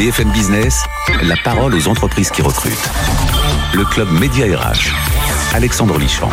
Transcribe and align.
BFM 0.00 0.30
Business, 0.30 0.82
la 1.20 1.34
parole 1.44 1.74
aux 1.74 1.86
entreprises 1.86 2.30
qui 2.30 2.40
recrutent. 2.40 2.90
Le 3.74 3.84
club 3.84 4.10
Média 4.10 4.46
RH. 4.46 4.94
Alexandre 5.54 5.98
Lichamp. 5.98 6.30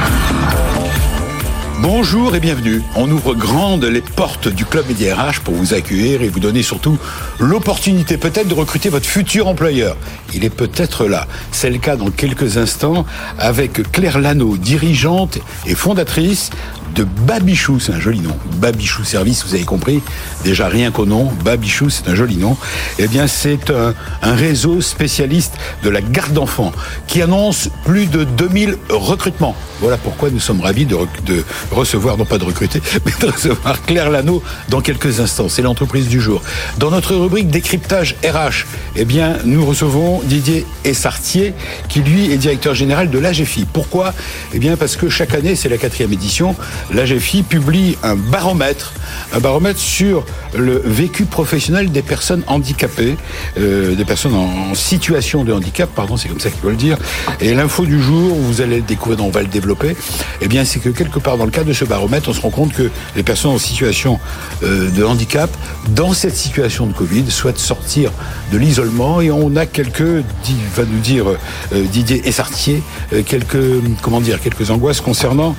Bonjour 1.81 2.33
et 2.33 2.39
bienvenue. 2.39 2.81
On 2.95 3.11
ouvre 3.11 3.35
grandes 3.35 3.83
les 3.83 3.99
portes 3.99 4.47
du 4.47 4.63
club 4.63 4.87
Média 4.87 5.15
RH 5.15 5.41
pour 5.41 5.53
vous 5.53 5.73
accueillir 5.73 6.21
et 6.21 6.29
vous 6.29 6.39
donner 6.39 6.63
surtout 6.63 6.97
l'opportunité 7.39 8.15
peut-être 8.15 8.47
de 8.47 8.53
recruter 8.53 8.87
votre 8.87 9.05
futur 9.05 9.49
employeur. 9.49 9.97
Il 10.33 10.45
est 10.45 10.49
peut-être 10.49 11.05
là. 11.05 11.27
C'est 11.51 11.69
le 11.69 11.77
cas 11.77 11.97
dans 11.97 12.09
quelques 12.09 12.57
instants 12.57 13.05
avec 13.37 13.91
Claire 13.91 14.19
Lano, 14.19 14.55
dirigeante 14.55 15.39
et 15.65 15.75
fondatrice 15.75 16.51
de 16.95 17.03
Babichou, 17.03 17.79
c'est 17.79 17.93
un 17.93 17.99
joli 17.99 18.19
nom. 18.19 18.35
Babichou 18.55 19.03
Service, 19.03 19.45
vous 19.45 19.53
avez 19.53 19.63
compris. 19.65 20.01
Déjà 20.43 20.67
rien 20.67 20.91
qu'au 20.91 21.05
nom, 21.05 21.31
Babichou, 21.43 21.89
c'est 21.89 22.07
un 22.07 22.15
joli 22.15 22.37
nom. 22.37 22.57
Eh 22.99 23.07
bien, 23.07 23.27
c'est 23.27 23.71
un, 23.71 23.93
réseau 24.35 24.81
spécialiste 24.81 25.53
de 25.83 25.89
la 25.89 26.01
garde 26.01 26.33
d'enfants 26.33 26.71
qui 27.07 27.21
annonce 27.21 27.69
plus 27.85 28.07
de 28.07 28.23
2000 28.23 28.77
recrutements. 28.89 29.55
Voilà 29.79 29.97
pourquoi 29.97 30.29
nous 30.29 30.39
sommes 30.39 30.61
ravis 30.61 30.85
de, 30.85 30.97
de 31.25 31.43
recevoir, 31.71 32.17
non 32.17 32.25
pas 32.25 32.37
de 32.37 32.43
recruter, 32.43 32.81
mais 33.05 33.11
de 33.19 33.31
recevoir 33.31 33.81
Claire 33.83 34.09
Lano 34.09 34.43
dans 34.69 34.81
quelques 34.81 35.19
instants. 35.19 35.49
C'est 35.49 35.61
l'entreprise 35.61 36.07
du 36.07 36.19
jour. 36.19 36.41
Dans 36.77 36.91
notre 36.91 37.15
rubrique 37.15 37.49
décryptage 37.49 38.15
RH, 38.23 38.65
eh 38.95 39.05
bien, 39.05 39.37
nous 39.45 39.65
recevons 39.65 40.21
Didier 40.23 40.65
Essartier, 40.83 41.53
qui 41.89 42.01
lui 42.01 42.31
est 42.31 42.37
directeur 42.37 42.73
général 42.73 43.09
de 43.09 43.19
l'AGFI. 43.19 43.65
Pourquoi? 43.71 44.13
Eh 44.53 44.59
bien, 44.59 44.77
parce 44.77 44.95
que 44.95 45.09
chaque 45.09 45.33
année, 45.33 45.55
c'est 45.55 45.69
la 45.69 45.77
quatrième 45.77 46.13
édition, 46.13 46.55
l'AGFI 46.93 47.43
publie 47.43 47.97
un 48.03 48.15
baromètre, 48.15 48.93
un 49.33 49.39
baromètre 49.39 49.79
sur 49.79 50.25
le 50.55 50.81
vécu 50.85 51.25
professionnel 51.25 51.91
des 51.91 52.01
personnes 52.01 52.43
handicapées, 52.47 53.17
euh, 53.57 53.95
des 53.95 54.05
personnes 54.05 54.35
en, 54.35 54.73
situation 54.73 55.43
de 55.43 55.53
handicap, 55.53 55.89
pardon, 55.93 56.17
c'est 56.17 56.27
comme 56.29 56.39
ça 56.39 56.49
qu'il 56.49 56.59
faut 56.59 56.69
le 56.69 56.75
dire. 56.75 56.97
Et 57.39 57.53
l'info 57.53 57.85
du 57.85 58.01
jour, 58.01 58.35
vous 58.35 58.61
allez 58.61 58.77
le 58.77 58.81
découvrir, 58.81 59.23
on 59.25 59.29
va 59.29 59.41
le 59.41 59.47
développer, 59.47 59.95
eh 60.41 60.47
bien, 60.47 60.65
c'est 60.65 60.79
que 60.79 60.89
quelque 60.89 61.19
part 61.19 61.37
dans 61.37 61.45
le 61.45 61.51
cadre 61.51 61.67
de 61.67 61.73
ce 61.73 61.85
baromètre, 61.85 62.29
on 62.29 62.33
se 62.33 62.41
rend 62.41 62.49
compte 62.49 62.73
que 62.73 62.89
les 63.15 63.23
personnes 63.23 63.51
en 63.51 63.57
situation 63.57 64.19
euh, 64.63 64.89
de 64.91 65.03
handicap, 65.03 65.49
dans 65.89 66.13
cette 66.13 66.35
situation 66.35 66.85
de 66.85 66.93
Covid, 66.93 67.29
souhaitent 67.31 67.59
sortir 67.59 68.11
de 68.51 68.57
l'isolement 68.57 69.21
et 69.21 69.31
on 69.31 69.55
a 69.55 69.65
quelques, 69.65 70.01
va 70.01 70.83
nous 70.85 70.99
dire 70.99 71.25
euh, 71.27 71.83
Didier 71.91 72.27
Essartier, 72.27 72.83
quelques, 73.25 73.57
comment 74.01 74.21
dire, 74.21 74.39
quelques 74.41 74.69
angoisses 74.69 75.01
concernant 75.01 75.55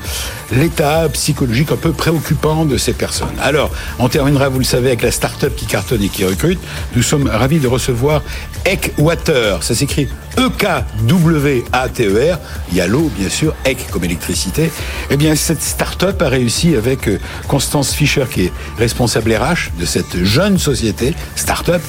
l'état 0.53 1.08
psychologique 1.09 1.73
un 1.73 1.77
peu 1.77 1.93
préoccupant 1.93 2.65
de 2.65 2.77
ces 2.77 2.93
personnes. 2.93 3.29
Alors, 3.41 3.71
on 3.99 4.09
terminera, 4.09 4.49
vous 4.49 4.59
le 4.59 4.65
savez, 4.65 4.89
avec 4.89 5.03
la 5.03 5.11
start-up 5.11 5.55
qui 5.57 5.67
cartonne 5.67 6.03
et 6.03 6.09
qui 6.09 6.25
recrute. 6.25 6.59
Nous 6.95 7.03
sommes 7.03 7.29
ravis 7.29 7.59
de 7.59 7.69
recevoir 7.69 8.23
Eckwater. 8.65 9.63
Ça 9.63 9.75
s'écrit 9.75 10.09
E-K-W-A-T-E-R. 10.39 12.39
Il 12.71 12.77
y 12.77 12.81
a 12.81 12.87
l'eau, 12.87 13.11
bien 13.19 13.29
sûr, 13.29 13.55
Eck 13.65 13.89
comme 13.91 14.05
électricité. 14.05 14.71
Eh 15.11 15.17
bien, 15.17 15.35
cette 15.35 15.63
start-up 15.63 16.23
a 16.23 16.29
réussi 16.29 16.77
avec 16.77 17.09
euh, 17.09 17.19
Constance 17.49 17.93
Fischer, 17.93 18.25
qui 18.33 18.45
est 18.45 18.53
responsable 18.79 19.35
RH 19.35 19.73
de 19.79 19.85
cette 19.85 20.25
jeune 20.25 20.59
société, 20.59 21.15
start-up, 21.35 21.83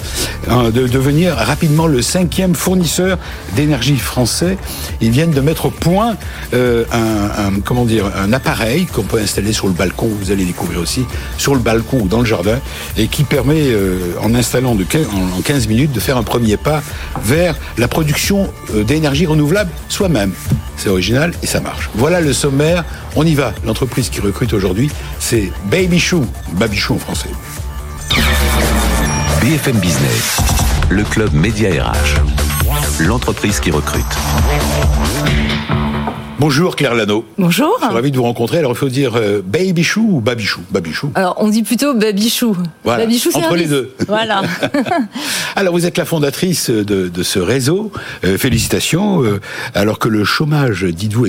hein, 0.49 0.71
de 0.71 0.87
devenir 0.87 1.35
rapidement 1.35 1.85
le 1.85 2.01
cinquième 2.01 2.55
fournisseur 2.55 3.19
d'énergie 3.55 3.97
français. 3.97 4.57
Ils 4.99 5.11
viennent 5.11 5.31
de 5.31 5.41
mettre 5.41 5.67
au 5.67 5.71
point 5.71 6.17
euh, 6.53 6.85
un, 6.91 7.45
un, 7.45 7.59
comment 7.63 7.85
dire, 7.85 8.11
un 8.17 8.33
appareil 8.33 8.87
qu'on 8.87 9.03
peut 9.03 9.19
installer 9.19 9.53
sur 9.53 9.67
le 9.67 9.73
balcon, 9.73 10.09
vous 10.19 10.31
allez 10.31 10.45
découvrir 10.45 10.79
aussi, 10.79 11.05
sur 11.37 11.53
le 11.53 11.61
balcon 11.61 11.99
ou 12.01 12.07
dans 12.07 12.19
le 12.19 12.25
jardin, 12.25 12.59
et 12.97 13.07
qui 13.07 13.23
permet, 13.23 13.67
euh, 13.67 14.15
en 14.21 14.33
installant 14.33 14.73
de 14.73 14.83
15, 14.83 15.05
en 15.37 15.41
15 15.41 15.67
minutes, 15.67 15.91
de 15.91 15.99
faire 15.99 16.17
un 16.17 16.23
premier 16.23 16.57
pas 16.57 16.81
vers 17.23 17.55
la 17.77 17.87
production 17.87 18.38
euh, 18.73 18.83
d'énergie 18.83 19.25
renouvelable 19.25 19.71
soi-même. 19.89 20.31
C'est 20.77 20.89
original 20.89 21.33
et 21.43 21.47
ça 21.47 21.59
marche. 21.59 21.89
Voilà 21.95 22.21
le 22.21 22.33
sommaire. 22.33 22.85
On 23.15 23.25
y 23.25 23.35
va. 23.35 23.53
L'entreprise 23.65 24.09
qui 24.09 24.21
recrute 24.21 24.53
aujourd'hui, 24.53 24.89
c'est 25.19 25.51
Babychou, 25.65 26.25
Babichou 26.53 26.95
en 26.95 26.99
français. 26.99 27.29
BFM 29.41 29.77
Business, 29.77 30.37
le 30.89 31.03
club 31.03 31.33
Média 31.33 31.69
RH, 31.69 33.03
l'entreprise 33.05 33.59
qui 33.59 33.71
recrute. 33.71 34.05
Bonjour 36.39 36.77
Claire 36.77 36.95
Lano. 36.95 37.25
Bonjour. 37.37 37.75
Je 37.81 37.85
suis 37.87 37.93
ravi 37.93 38.11
de 38.11 38.15
vous 38.15 38.23
rencontrer. 38.23 38.59
Alors 38.59 38.71
il 38.71 38.77
faut 38.77 38.87
dire 38.87 39.17
euh, 39.17 39.41
Babychou 39.45 40.07
ou 40.09 40.21
Babichou 40.21 40.61
Babichou. 40.71 41.11
Alors 41.15 41.35
on 41.39 41.49
dit 41.49 41.63
plutôt 41.63 41.93
Babichou. 41.93 42.55
Voilà. 42.85 43.03
Babichou 43.03 43.31
Entre 43.33 43.57
les 43.57 43.65
deux. 43.65 43.93
Voilà. 44.07 44.43
alors 45.57 45.73
vous 45.73 45.85
êtes 45.85 45.97
la 45.97 46.05
fondatrice 46.05 46.69
de, 46.69 47.09
de 47.09 47.23
ce 47.23 47.39
réseau. 47.39 47.91
Euh, 48.23 48.37
félicitations. 48.37 49.21
Euh, 49.21 49.41
alors 49.75 49.99
que 49.99 50.07
le 50.07 50.23
chômage, 50.23 50.85
dites-vous, 50.85 51.27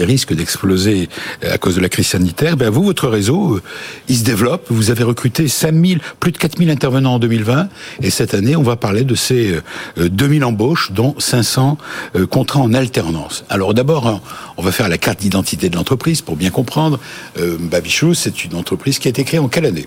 risque 0.00 0.34
d'exploser 0.34 1.08
à 1.42 1.56
cause 1.56 1.76
de 1.76 1.80
la 1.80 1.88
crise 1.88 2.08
sanitaire, 2.08 2.58
ben 2.58 2.68
vous, 2.68 2.82
votre 2.82 3.08
réseau, 3.08 3.54
euh, 3.54 3.62
il 4.08 4.18
se 4.18 4.24
développe. 4.24 4.66
Vous 4.68 4.90
avez 4.90 5.04
recruté 5.04 5.48
5000, 5.48 6.00
plus 6.20 6.32
de 6.32 6.36
4000 6.36 6.68
intervenants 6.68 7.14
en 7.14 7.18
2020. 7.18 7.68
Et 8.02 8.10
cette 8.10 8.34
année, 8.34 8.54
on 8.54 8.62
va 8.62 8.76
parler 8.76 9.04
de 9.04 9.14
ces 9.14 9.58
2000 9.96 10.44
embauches, 10.44 10.92
dont 10.92 11.14
500 11.18 11.78
contrats 12.30 12.60
en 12.60 12.74
alternance. 12.74 13.46
Alors 13.48 13.72
d'abord, 13.72 14.20
on 14.56 14.62
va 14.62 14.72
faire 14.72 14.88
la 14.88 14.98
carte 14.98 15.20
d'identité 15.20 15.68
de 15.68 15.76
l'entreprise 15.76 16.22
pour 16.22 16.36
bien 16.36 16.50
comprendre. 16.50 16.98
Euh, 17.38 17.56
Babichou, 17.58 18.14
c'est 18.14 18.44
une 18.44 18.54
entreprise 18.54 18.98
qui 18.98 19.08
a 19.08 19.10
été 19.10 19.24
créée 19.24 19.40
en 19.40 19.48
quelle 19.48 19.66
année? 19.66 19.86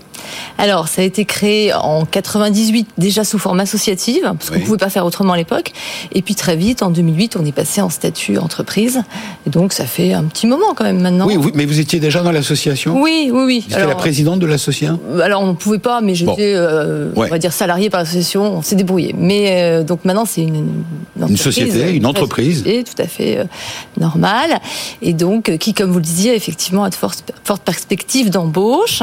Alors, 0.58 0.88
ça 0.88 1.02
a 1.02 1.04
été 1.04 1.24
créé 1.24 1.72
en 1.74 2.04
98, 2.04 2.88
déjà 2.98 3.24
sous 3.24 3.38
forme 3.38 3.60
associative, 3.60 4.22
parce 4.22 4.50
qu'on 4.50 4.58
ne 4.58 4.64
pouvait 4.64 4.78
pas 4.78 4.90
faire 4.90 5.06
autrement 5.06 5.32
à 5.32 5.36
l'époque. 5.36 5.72
Et 6.12 6.22
puis 6.22 6.34
très 6.34 6.56
vite, 6.56 6.82
en 6.82 6.90
2008, 6.90 7.36
on 7.36 7.44
est 7.44 7.52
passé 7.52 7.80
en 7.80 7.90
statut 7.90 8.38
entreprise. 8.38 9.02
Et 9.46 9.50
donc, 9.50 9.72
ça 9.72 9.86
fait 9.86 10.12
un 10.12 10.24
petit 10.24 10.46
moment 10.46 10.74
quand 10.74 10.84
même 10.84 11.00
maintenant. 11.00 11.26
Oui, 11.26 11.36
oui 11.36 11.52
mais 11.54 11.66
vous 11.66 11.80
étiez 11.80 12.00
déjà 12.00 12.22
dans 12.22 12.32
l'association? 12.32 13.00
Oui, 13.00 13.30
oui, 13.32 13.42
oui. 13.44 13.64
Vous 13.68 13.74
étiez 13.74 13.86
la 13.86 13.94
présidente 13.94 14.40
de 14.40 14.46
l'association? 14.46 15.00
Alors, 15.22 15.42
on 15.42 15.48
ne 15.48 15.54
pouvait 15.54 15.78
pas, 15.78 16.00
mais 16.00 16.14
j'étais, 16.14 16.54
bon. 16.54 16.60
euh, 16.60 17.12
ouais. 17.14 17.26
on 17.26 17.30
va 17.30 17.38
dire, 17.38 17.52
salarié 17.52 17.90
par 17.90 18.00
l'association. 18.00 18.58
On 18.58 18.62
s'est 18.62 18.76
débrouillé. 18.76 19.14
Mais 19.16 19.62
euh, 19.62 19.82
donc 19.82 20.04
maintenant, 20.04 20.24
c'est 20.24 20.42
une, 20.42 20.56
une, 20.56 21.28
une, 21.28 21.36
société, 21.36 21.92
une 21.92 22.06
entreprise. 22.06 22.62
Et 22.66 22.84
tout 22.84 23.00
à 23.00 23.06
fait 23.06 23.38
euh, 23.38 23.44
Et 25.02 25.12
donc, 25.12 25.56
qui, 25.58 25.74
comme 25.74 25.90
vous 25.90 25.98
le 25.98 26.04
disiez, 26.04 26.34
effectivement, 26.34 26.84
a 26.84 26.90
de 26.90 26.94
fortes, 26.94 27.32
fortes 27.44 27.62
perspectives 27.62 28.30
d'embauche. 28.30 29.02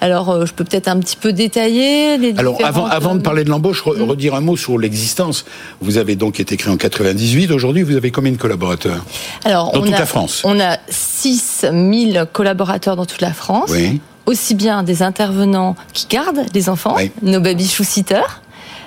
Alors, 0.00 0.30
euh, 0.30 0.46
je 0.46 0.52
peux 0.52 0.64
peut-être 0.64 0.88
un 0.88 0.98
petit 0.98 1.16
peu 1.16 1.32
détailler 1.32 2.18
les 2.18 2.38
Alors, 2.38 2.58
avant, 2.64 2.86
avant 2.86 3.14
de 3.14 3.20
parler 3.22 3.44
de 3.44 3.50
l'embauche, 3.50 3.82
re, 3.82 3.96
redire 4.06 4.34
un 4.34 4.40
mot 4.40 4.56
sur 4.56 4.78
l'existence. 4.78 5.44
Vous 5.80 5.98
avez 5.98 6.16
donc 6.16 6.40
été 6.40 6.56
créé 6.56 6.72
en 6.72 6.76
98. 6.76 7.50
Aujourd'hui, 7.50 7.82
vous 7.82 7.96
avez 7.96 8.10
combien 8.10 8.32
de 8.32 8.36
collaborateurs? 8.36 9.04
Alors, 9.44 9.72
dans 9.72 9.80
on 9.80 9.84
toute 9.84 9.94
a, 9.94 9.98
la 10.00 10.06
France 10.06 10.42
On 10.44 10.58
a 10.60 10.78
6000 10.88 12.26
collaborateurs 12.32 12.96
dans 12.96 13.06
toute 13.06 13.20
la 13.20 13.32
France. 13.32 13.70
Oui. 13.72 14.00
Aussi 14.26 14.56
bien 14.56 14.82
des 14.82 15.02
intervenants 15.02 15.76
qui 15.92 16.06
gardent 16.08 16.44
les 16.52 16.68
enfants, 16.68 16.94
Oui. 16.96 17.12
nos 17.22 17.40
baby 17.40 17.64
sitters. 17.66 18.40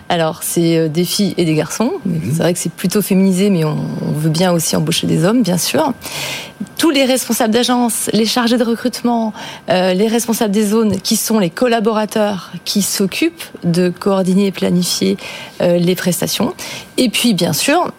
Alors, 0.09 0.39
c'est 0.41 0.75
euh, 0.75 0.87
des 0.87 1.05
filles 1.05 1.35
et 1.37 1.45
des 1.45 1.53
garçons. 1.53 1.93
Mhm. 2.03 2.21
C'est 2.31 2.41
vrai 2.41 2.53
que 2.53 2.59
c'est 2.59 2.71
plutôt 2.71 3.01
féminisé, 3.01 3.51
mais 3.51 3.63
on, 3.63 3.77
on, 4.07 4.11
veut 4.11 4.31
bien 4.31 4.51
aussi 4.51 4.75
embaucher 4.75 5.05
des 5.05 5.23
hommes, 5.23 5.43
bien 5.43 5.57
sûr. 5.57 5.93
Tous 6.77 6.89
les 6.89 7.05
responsables 7.05 7.53
d'agence, 7.53 8.09
les 8.11 8.25
chargés 8.25 8.57
de 8.57 8.63
recrutement, 8.63 9.33
euh, 9.69 9.93
les 9.93 10.07
responsables 10.07 10.51
des 10.51 10.65
zones, 10.65 10.99
qui 10.99 11.15
sont 11.15 11.37
les 11.37 11.51
collaborateurs 11.51 12.51
qui 12.65 12.81
s'occupent 12.81 13.43
de 13.63 13.89
coordonner 13.89 14.47
et 14.47 14.51
planifier 14.51 15.17
euh, 15.61 15.77
les 15.77 15.95
prestations. 15.95 16.55
Et 16.97 17.09
puis, 17.09 17.35
bien 17.35 17.53
sûr, 17.53 17.91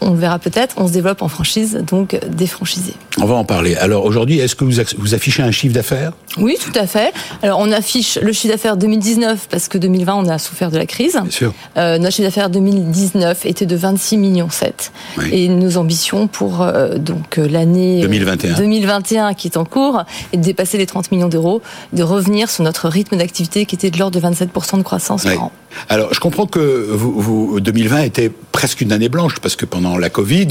on 0.00 0.10
le 0.10 0.16
verra 0.18 0.38
peut-être, 0.38 0.74
on 0.78 0.86
se 0.88 0.92
développe 0.92 1.22
en 1.22 1.28
franchise, 1.28 1.80
donc 1.86 2.18
des 2.28 2.46
franchisés. 2.46 2.94
On 3.18 3.24
va 3.26 3.34
en 3.34 3.44
parler. 3.44 3.76
Alors 3.76 4.04
aujourd'hui, 4.04 4.38
est-ce 4.38 4.54
que 4.54 4.64
vous, 4.64 5.14
affichez 5.14 5.42
un 5.42 5.50
chiffre 5.50 5.74
d'affaires? 5.74 6.12
Oui, 6.38 6.56
tout 6.62 6.78
à 6.78 6.86
fait. 6.86 7.12
Alors 7.42 7.58
on 7.60 7.72
affiche 7.72 8.18
le 8.20 8.32
chiffre 8.32 8.52
d'affaires 8.52 8.76
2019 8.76 9.48
parce 9.50 9.68
que 9.68 9.78
2020 9.78 10.14
on 10.14 10.28
a 10.28 10.38
souffert 10.38 10.70
de 10.70 10.76
la 10.78 10.86
crise. 10.86 11.12
Bien 11.22 11.30
sûr. 11.30 11.54
Euh, 11.76 11.98
notre 11.98 12.14
chiffre 12.14 12.28
d'affaires 12.28 12.50
2019 12.50 13.46
était 13.46 13.66
de 13.66 13.76
26 13.76 14.16
millions 14.18 14.50
7 14.50 14.92
Oui. 15.18 15.28
et 15.32 15.48
nos 15.48 15.76
ambitions 15.78 16.26
pour 16.28 16.62
euh, 16.62 16.96
donc 16.98 17.36
l'année 17.36 18.00
2021. 18.02 18.54
2021 18.56 19.34
qui 19.34 19.48
est 19.48 19.56
en 19.56 19.64
cours 19.64 20.04
est 20.32 20.36
de 20.36 20.42
dépasser 20.42 20.76
les 20.78 20.86
30 20.86 21.10
millions 21.12 21.28
d'euros, 21.28 21.62
de 21.92 22.02
revenir 22.02 22.50
sur 22.50 22.64
notre 22.64 22.88
rythme 22.88 23.16
d'activité 23.16 23.64
qui 23.66 23.74
était 23.74 23.90
de 23.90 23.98
l'ordre 23.98 24.20
de 24.20 24.26
27% 24.26 24.76
de 24.78 24.82
croissance 24.82 25.24
Oui. 25.24 25.34
par 25.34 25.44
an. 25.44 25.52
Alors, 25.90 26.14
je 26.14 26.20
comprends 26.20 26.46
que 26.46 26.88
vous, 26.90 27.20
vous, 27.20 27.60
2020 27.60 28.00
était 28.02 28.30
presque 28.52 28.80
une 28.80 28.92
année 28.92 29.10
blanche 29.10 29.34
parce 29.42 29.56
que 29.56 29.66
pendant 29.66 29.85
la 29.96 30.10
Covid, 30.10 30.48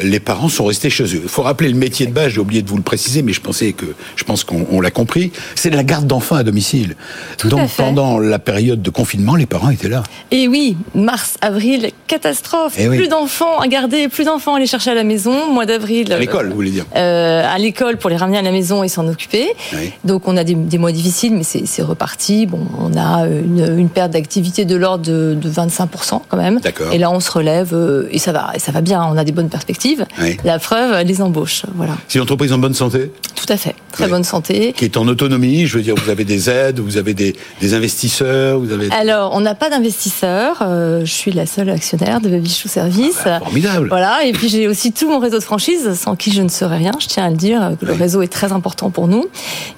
les 0.00 0.20
parents 0.20 0.48
sont 0.48 0.64
restés 0.64 0.90
chez 0.90 1.04
eux. 1.04 1.20
Il 1.22 1.28
faut 1.28 1.42
rappeler 1.42 1.68
le 1.68 1.76
métier 1.76 2.06
de 2.06 2.12
base. 2.12 2.32
J'ai 2.32 2.40
oublié 2.40 2.62
de 2.62 2.68
vous 2.68 2.76
le 2.76 2.82
préciser, 2.82 3.22
mais 3.22 3.32
je 3.32 3.40
pensais 3.40 3.72
que 3.72 3.86
je 4.16 4.24
pense 4.24 4.42
qu'on 4.44 4.66
on 4.70 4.80
l'a 4.80 4.90
compris. 4.90 5.30
c'est 5.54 5.70
la 5.70 5.84
garde 5.84 6.06
d'enfants 6.06 6.36
à 6.36 6.42
domicile. 6.42 6.96
Tout 7.38 7.48
Donc 7.48 7.60
à 7.60 7.68
fait. 7.68 7.82
pendant 7.82 8.18
la 8.18 8.38
période 8.38 8.82
de 8.82 8.90
confinement, 8.90 9.36
les 9.36 9.46
parents 9.46 9.70
étaient 9.70 9.88
là. 9.88 10.02
Et 10.30 10.48
oui, 10.48 10.76
mars, 10.94 11.36
avril, 11.40 11.90
catastrophe. 12.08 12.74
Eh 12.78 12.88
oui. 12.88 12.96
Plus 12.96 13.08
d'enfants 13.08 13.58
à 13.58 13.68
garder, 13.68 14.08
plus 14.08 14.24
d'enfants 14.24 14.54
à 14.56 14.58
les 14.58 14.66
chercher 14.66 14.90
à 14.90 14.94
la 14.94 15.04
maison. 15.04 15.52
Mois 15.52 15.66
d'avril. 15.66 16.12
À 16.12 16.18
l'école, 16.18 16.48
vous 16.48 16.54
voulez 16.54 16.70
dire 16.70 16.84
euh, 16.96 17.42
à 17.46 17.58
l'école 17.58 17.96
pour 17.98 18.10
les 18.10 18.16
ramener 18.16 18.38
à 18.38 18.42
la 18.42 18.50
maison 18.52 18.82
et 18.82 18.88
s'en 18.88 19.06
occuper. 19.08 19.48
Oui. 19.74 19.92
Donc 20.04 20.26
on 20.26 20.36
a 20.36 20.44
des, 20.44 20.54
des 20.54 20.78
mois 20.78 20.92
difficiles, 20.92 21.34
mais 21.34 21.44
c'est 21.44 21.82
reparti. 21.82 22.46
Bon, 22.46 22.66
on 22.78 22.96
a 22.98 23.26
une, 23.26 23.78
une 23.78 23.88
perte 23.88 24.10
d'activité 24.12 24.64
de 24.64 24.74
l'ordre 24.76 25.04
de, 25.04 25.34
de 25.40 25.50
25% 25.50 26.22
quand 26.28 26.36
même. 26.36 26.60
Et 26.92 26.98
là 26.98 27.10
on 27.10 27.20
se 27.20 27.30
relève 27.30 27.74
euh, 27.74 28.08
et 28.10 28.18
ça 28.18 28.32
va, 28.32 28.50
et 28.54 28.58
ça 28.58 28.71
va 28.72 28.80
bien. 28.80 29.04
On 29.04 29.16
a 29.16 29.24
des 29.24 29.32
bonnes 29.32 29.48
perspectives. 29.48 30.06
Oui. 30.20 30.36
La 30.44 30.58
preuve, 30.58 31.04
les 31.06 31.22
embauches, 31.22 31.64
voilà. 31.74 31.94
C'est 32.08 32.18
une 32.18 32.22
entreprise 32.22 32.52
en 32.52 32.58
bonne 32.58 32.74
santé? 32.74 33.10
À 33.52 33.56
fait. 33.56 33.74
Très 33.92 34.04
Oui. 34.04 34.10
bonne 34.10 34.24
santé. 34.24 34.72
qui 34.76 34.84
est 34.86 34.96
en 34.96 35.06
autonomie. 35.06 35.66
Je 35.66 35.76
veux 35.76 35.82
dire, 35.82 35.94
vous 35.94 36.10
avez 36.10 36.24
des 36.24 36.48
aides, 36.48 36.80
vous 36.80 36.96
avez 36.96 37.12
des, 37.14 37.36
des 37.60 37.74
investisseurs, 37.74 38.58
vous 38.58 38.72
avez. 38.72 38.90
Alors, 38.90 39.32
on 39.34 39.40
n'a 39.40 39.54
pas 39.54 39.68
d'investisseur. 39.70 40.58
euh, 40.62 41.04
je 41.04 41.12
suis 41.12 41.30
la 41.32 41.46
seule 41.46 41.68
actionnaire 41.70 42.20
de 42.20 42.28
Babichou 42.28 42.68
Service. 42.68 43.18
Ah, 43.26 43.38
Formidable. 43.40 43.88
Voilà, 43.88 44.24
et 44.24 44.32
puis 44.32 44.48
j'ai 44.48 44.66
aussi 44.68 44.92
tout 44.92 45.08
mon 45.10 45.18
réseau 45.18 45.38
de 45.38 45.44
franchise, 45.44 45.92
sans 45.94 46.16
qui 46.16 46.32
je 46.32 46.42
ne 46.42 46.48
serais 46.48 46.78
rien, 46.78 46.92
je 46.98 47.06
tiens 47.06 47.26
à 47.26 47.30
le 47.30 47.36
dire, 47.36 47.72
que 47.80 47.84
le 47.86 47.92
Oui. 47.92 47.98
réseau 47.98 48.22
est 48.22 48.32
très 48.32 48.52
important 48.52 48.90
pour 48.90 49.08
nous. 49.08 49.26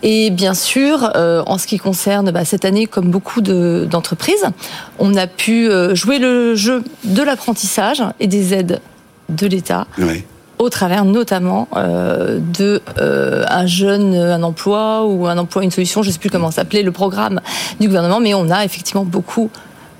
Et 0.03 0.31
bien 0.31 0.55
sûr, 0.55 1.11
euh, 1.17 1.43
en 1.47 1.59
ce 1.59 1.67
qui 1.67 1.79
concerne 1.79 2.31
bah, 2.31 2.45
cette 2.45 2.65
année, 2.65 2.87
comme 2.87 3.09
beaucoup 3.11 3.41
de- 3.41 3.87
d'entreprises, 3.91 4.45
on 4.99 5.17
a 5.17 5.27
pu 5.27 5.69
euh, 5.69 5.95
jouer 5.95 6.19
le 6.19 6.55
jeu 6.55 6.85
de 7.05 7.23
l'apprentissage 7.23 8.03
et 8.21 8.27
des 8.29 8.55
aides 8.55 8.81
de 9.29 9.47
l'État 9.47 9.87
Oui. 9.99 10.23
Au 10.59 10.69
travers 10.69 11.05
notamment 11.05 11.69
euh, 11.77 12.39
de 12.41 12.81
euh, 12.99 13.45
un 13.49 13.67
jeune, 13.67 14.15
un 14.15 14.43
emploi 14.43 15.05
ou 15.07 15.27
un 15.27 15.39
emploi, 15.39 15.65
une 15.65 15.71
solution, 15.71 16.03
je 16.03 16.09
ne 16.09 16.13
sais 16.13 16.19
plus 16.19 16.31
comment 16.31 16.51
s'appelait 16.51 16.83
le 16.83 16.93
programme 16.93 17.41
du 17.81 17.89
gouvernement, 17.89 18.21
mais 18.21 18.35
on 18.35 18.51
a 18.51 18.65
effectivement 18.65 19.05
beaucoup 19.05 19.51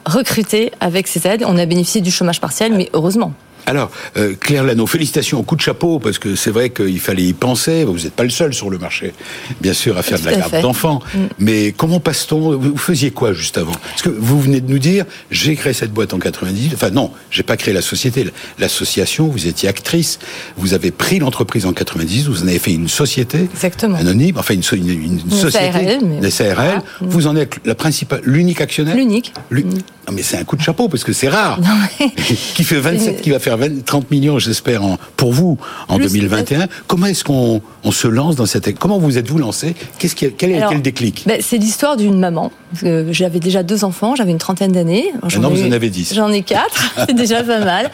recruté 0.07 0.73
avec 0.81 1.07
ces 1.07 1.27
aides. 1.27 1.45
On 1.47 1.57
a 1.57 1.67
bénéficié 1.67 2.01
du 2.01 2.11
chômage 2.11 2.41
partiel, 2.41 2.73
mais 2.75 2.91
heureusement. 2.93 3.33
Alors, 3.67 3.91
euh, 4.17 4.35
Claire 4.39 4.65
Lano, 4.65 4.87
félicitations 4.87 5.39
au 5.39 5.43
coup 5.43 5.57
de 5.57 5.61
chapeau, 5.61 5.99
parce 5.99 6.19
que 6.19 6.35
c'est 6.37 6.51
vrai 6.51 6.71
qu'il 6.71 7.01
fallait 7.01 7.23
y 7.23 7.33
penser. 7.33 7.85
Vous 7.85 7.95
n'êtes 7.99 8.13
pas 8.13 8.25
le 8.25 8.31
seul 8.31 8.53
sur 8.53 8.69
le 8.71 8.79
marché, 8.79 9.13
bien 9.61 9.73
sûr, 9.73 9.97
à 9.97 10.03
faire 10.03 10.19
de 10.21 10.25
la 10.27 10.37
garde 10.37 10.61
d'enfants. 10.61 11.01
Mm. 11.15 11.19
Mais 11.39 11.73
comment 11.77 12.01
passe-t-on? 12.01 12.57
Vous 12.59 12.77
faisiez 12.77 13.11
quoi 13.11 13.33
juste 13.33 13.57
avant? 13.59 13.73
Parce 13.73 14.03
que 14.03 14.11
vous 14.11 14.41
venez 14.41 14.61
de 14.61 14.71
nous 14.71 14.79
dire, 14.79 15.05
j'ai 15.31 15.55
créé 15.57 15.73
cette 15.73 15.93
boîte 15.93 16.13
en 16.15 16.19
98. 16.19 16.73
Enfin 16.75 16.91
non, 16.91 17.11
j'ai 17.31 17.43
pas 17.43 17.57
créé 17.57 17.73
la 17.73 17.83
société, 17.83 18.27
l'association. 18.59 19.29
Vous 19.29 19.47
étiez 19.47 19.69
actrice. 19.69 20.19
Vous 20.57 20.75
avez 20.75 20.91
pris 20.91 21.19
l'entreprise 21.19 21.67
en 21.67 21.73
90. 21.73 22.27
Vous 22.29 22.43
en 22.43 22.49
avez 22.49 22.59
fait 22.59 22.73
une 22.73 22.89
société 22.89 23.49
Exactement. 23.55 23.97
anonyme, 23.97 24.37
enfin 24.39 24.55
une, 24.55 24.63
une- 24.73 24.89
une 24.91 25.21
Une 25.25 25.31
société, 25.31 25.73
SARL, 25.73 25.99
mais- 26.05 26.19
une 26.19 26.31
SARL. 26.31 26.55
Voilà. 26.55 26.83
Vous 27.01 27.27
en 27.27 27.37
êtes 27.37 27.55
la 27.65 27.75
principale, 27.75 28.21
l'unique 28.25 28.61
actionnaire. 28.61 28.97
L'unique. 28.97 29.33
Lu- 29.51 29.65
Non, 29.65 30.13
mais 30.13 30.23
c'est 30.23 30.37
un 30.37 30.45
coup 30.45 30.57
de 30.57 30.63
chapeau 30.63 30.89
parce 30.89 31.03
que 31.05 31.13
c'est 31.13 31.29
rare. 31.29 31.61
Non, 31.61 31.69
mais- 32.01 32.11
qui 32.55 32.65
fait 32.65 32.79
27, 32.79 33.23
qui 33.23 33.31
va 33.31 33.39
faire 33.39 33.54
20, 33.57 33.85
30 33.85 34.11
millions, 34.11 34.39
j'espère, 34.39 34.83
pour 35.17 35.33
vous 35.33 35.59
en 35.89 35.97
Plus 35.97 36.07
2021. 36.13 36.67
Comment 36.87 37.07
est-ce 37.07 37.25
qu'on 37.25 37.61
on 37.85 37.91
se 37.93 38.09
lance 38.09 38.37
dans 38.37 38.47
cette 38.47 38.79
Comment 38.79 38.99
vous 38.99 39.19
êtes-vous 39.19 39.39
lancé? 39.39 39.75
Qu'est-ce 39.99 40.15
qui, 40.17 40.27
a- 40.27 40.31
quel 40.31 40.51
a 40.51 40.55
été 40.55 40.63
Alors, 40.63 40.75
le 40.75 40.81
déclic? 40.81 41.25
Ben, 41.27 41.41
c'est 41.43 41.59
l'histoire 41.59 41.97
d'une 41.97 42.19
maman. 42.19 42.51
Euh, 42.85 43.09
J'avais 43.13 43.41
déjà 43.41 43.63
deux 43.63 43.85
enfants, 43.85 44.17
j'avais 44.17 44.31
une 44.33 44.39
trentaine 44.39 44.73
d'années. 44.73 45.11
Alors, 45.19 45.25
Maintenant, 45.25 45.51
ai 45.51 45.63
vous 45.63 45.69
en 45.69 45.73
avez 45.73 45.91
dix. 45.91 46.13
J'en 46.15 46.31
ai 46.31 46.43
quatre, 46.43 46.95
c'est 47.07 47.15
déjà 47.15 47.43
pas 47.43 47.61
mal. 47.65 47.91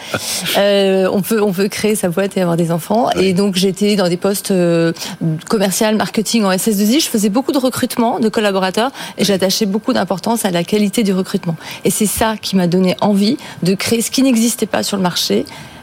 Euh, 0.57 1.09
on 1.13 1.23
peut 1.23 1.43
on 1.43 1.53
peut 1.53 1.69
créer 1.69 1.95
sa 1.95 2.09
boîte 2.09 2.37
et 2.37 2.41
avoir 2.41 2.57
des 2.57 2.71
enfants. 2.71 3.09
Ouais. 3.17 3.27
Et 3.27 3.33
donc 3.35 3.57
j'étais 3.57 3.97
dans 3.97 4.09
des 4.09 4.17
postes 4.17 4.51
euh, 4.53 4.93
commercial, 5.49 5.97
marketing 5.97 6.45
en 6.45 6.51
SS2I. 6.51 7.01
Je 7.03 7.09
faisais 7.09 7.29
beaucoup 7.29 7.53
de 7.53 7.59
recrutement 7.59 8.21
de 8.21 8.29
collaborateurs 8.29 8.91
et 9.19 9.25
j'attachais 9.25 9.67
beaucoup 9.67 9.93
d'importance 9.93 10.45
à 10.45 10.51
la 10.51 10.65
qualité 10.65 11.03
du 11.03 11.13
recrutement. 11.13 11.57
Et 11.85 11.91
c'est 11.91 12.07
ça 12.07 12.37
qui 12.41 12.57
m'a 12.57 12.67
donné 12.67 12.97
envie 13.01 13.37
de 13.63 13.75
créer 13.75 14.03
ce 14.03 14.11
qui 14.11 14.23
n'existait 14.23 14.67
pas 14.67 14.83
sur 14.83 14.97
le 14.97 15.03
marché. 15.03 15.40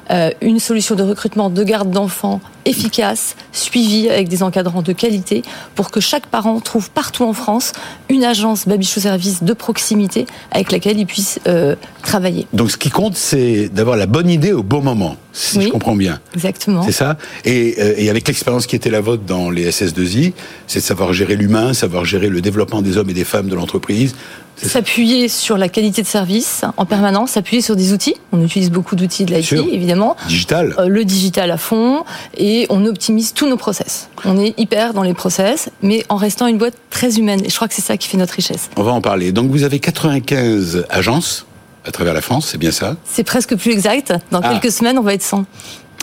Euh, 0.09 0.31
une 0.41 0.59
solution 0.59 0.95
de 0.95 1.03
recrutement 1.03 1.49
de 1.49 1.63
garde 1.63 1.91
d'enfants 1.91 2.39
efficace, 2.65 3.35
suivie 3.51 4.09
avec 4.09 4.27
des 4.27 4.43
encadrants 4.43 4.81
de 4.81 4.91
qualité, 4.93 5.41
pour 5.75 5.89
que 5.91 5.99
chaque 5.99 6.27
parent 6.27 6.59
trouve 6.59 6.89
partout 6.91 7.23
en 7.23 7.33
France 7.33 7.71
une 8.09 8.23
agence 8.23 8.67
Babichou 8.67 8.99
Service 8.99 9.43
de 9.43 9.53
proximité 9.53 10.25
avec 10.51 10.71
laquelle 10.71 10.99
il 10.99 11.05
puisse 11.05 11.39
euh, 11.47 11.75
travailler. 12.03 12.45
Donc, 12.53 12.71
ce 12.71 12.77
qui 12.77 12.89
compte, 12.89 13.15
c'est 13.15 13.69
d'avoir 13.69 13.95
la 13.97 14.05
bonne 14.05 14.29
idée 14.29 14.51
au 14.53 14.63
bon 14.63 14.81
moment, 14.81 15.15
si 15.31 15.57
Oui. 15.57 15.65
je 15.65 15.69
comprends 15.69 15.95
bien. 15.95 16.19
Exactement. 16.35 16.83
C'est 16.83 16.91
ça 16.91 17.17
et, 17.45 17.75
euh, 17.79 17.93
et 17.97 18.09
avec 18.09 18.27
l'expérience 18.27 18.67
qui 18.67 18.75
était 18.75 18.89
la 18.89 19.01
vôtre 19.01 19.23
dans 19.23 19.49
les 19.49 19.69
SS2I, 19.69 20.33
c'est 20.67 20.79
de 20.79 20.85
savoir 20.85 21.13
gérer 21.13 21.35
l'humain, 21.35 21.73
savoir 21.73 22.05
gérer 22.05 22.29
le 22.29 22.41
développement 22.41 22.81
des 22.81 22.97
hommes 22.97 23.09
et 23.09 23.13
des 23.13 23.25
femmes 23.25 23.47
de 23.47 23.55
l'entreprise. 23.55 24.15
S'appuyer 24.61 25.27
sur 25.27 25.57
la 25.57 25.69
qualité 25.69 26.01
de 26.01 26.07
service 26.07 26.61
en 26.77 26.85
permanence, 26.85 27.31
s'appuyer 27.31 27.61
sur 27.61 27.75
des 27.75 27.93
outils. 27.93 28.15
On 28.31 28.43
utilise 28.43 28.71
beaucoup 28.71 28.95
d'outils 28.95 29.23
de 29.25 29.33
l'IT, 29.35 29.53
évidemment. 29.71 30.15
Digital. 30.27 30.75
Euh, 30.79 30.87
le 30.87 31.05
digital 31.05 31.51
à 31.51 31.57
fond 31.57 32.03
et 32.35 32.65
on 32.69 32.85
optimise 32.85 33.33
tous 33.33 33.47
nos 33.47 33.57
process. 33.57 34.09
On 34.25 34.39
est 34.39 34.53
hyper 34.59 34.93
dans 34.93 35.03
les 35.03 35.13
process, 35.13 35.69
mais 35.83 36.03
en 36.09 36.15
restant 36.15 36.47
une 36.47 36.57
boîte 36.57 36.73
très 36.89 37.17
humaine. 37.19 37.41
Et 37.45 37.49
je 37.49 37.55
crois 37.55 37.67
que 37.67 37.73
c'est 37.75 37.81
ça 37.83 37.97
qui 37.97 38.07
fait 38.07 38.17
notre 38.17 38.33
richesse. 38.33 38.69
On 38.77 38.83
va 38.83 38.91
en 38.93 39.01
parler. 39.01 39.31
Donc, 39.31 39.51
vous 39.51 39.63
avez 39.63 39.79
95 39.79 40.85
agences 40.89 41.45
à 41.85 41.91
travers 41.91 42.13
la 42.13 42.21
France, 42.21 42.47
c'est 42.51 42.57
bien 42.57 42.71
ça? 42.71 42.97
C'est 43.05 43.23
presque 43.23 43.55
plus 43.55 43.71
exact. 43.71 44.13
Dans 44.31 44.41
Ah. 44.43 44.49
quelques 44.49 44.73
semaines, 44.73 44.97
on 44.97 45.03
va 45.03 45.13
être 45.13 45.23
100. 45.23 45.45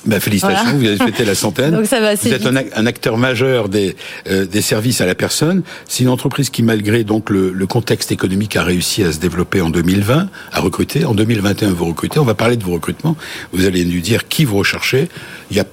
Ben, 0.07 0.21
félicitations, 0.21 0.65
Voilà. 0.65 0.79
vous 0.79 0.87
avez 0.87 0.97
fêté 1.13 1.25
la 1.25 1.35
centaine. 1.35 1.71
Donc 1.75 1.87
ça 1.87 2.01
va 2.01 2.15
vous 2.15 2.29
êtes 2.29 2.47
un, 2.47 2.55
ac- 2.55 2.71
un 2.75 2.87
acteur 2.87 3.17
majeur 3.17 3.69
des, 3.69 3.97
euh, 4.29 4.45
des 4.47 4.61
services 4.61 5.01
à 5.01 5.07
la 5.07 5.15
personne. 5.15 5.63
C'est 5.89 6.03
une 6.05 6.11
entreprise 6.11 6.51
qui, 6.51 6.63
malgré 6.63 7.05
donc 7.05 7.31
le, 7.31 7.51
le 7.53 7.67
contexte 7.67 8.13
économique, 8.13 8.57
a 8.57 8.65
réussi 8.65 9.03
à 9.03 9.13
se 9.13 9.19
développer 9.19 9.61
en 9.61 9.71
2020, 9.71 10.29
à 10.53 10.61
recruter. 10.61 11.05
En 11.05 11.15
2021, 11.15 11.71
vous 11.71 11.87
recrutez. 11.87 12.19
On 12.19 12.25
va 12.25 12.35
parler 12.35 12.57
de 12.57 12.65
vos 12.65 12.73
recrutements. 12.73 13.17
Vous 13.53 13.65
allez 13.67 13.85
nous 13.85 14.01
dire 14.01 14.29
qui 14.29 14.45
vous 14.45 14.57
recherchez. 14.59 15.09
Il 15.51 15.57
y 15.57 15.61
a 15.61 15.65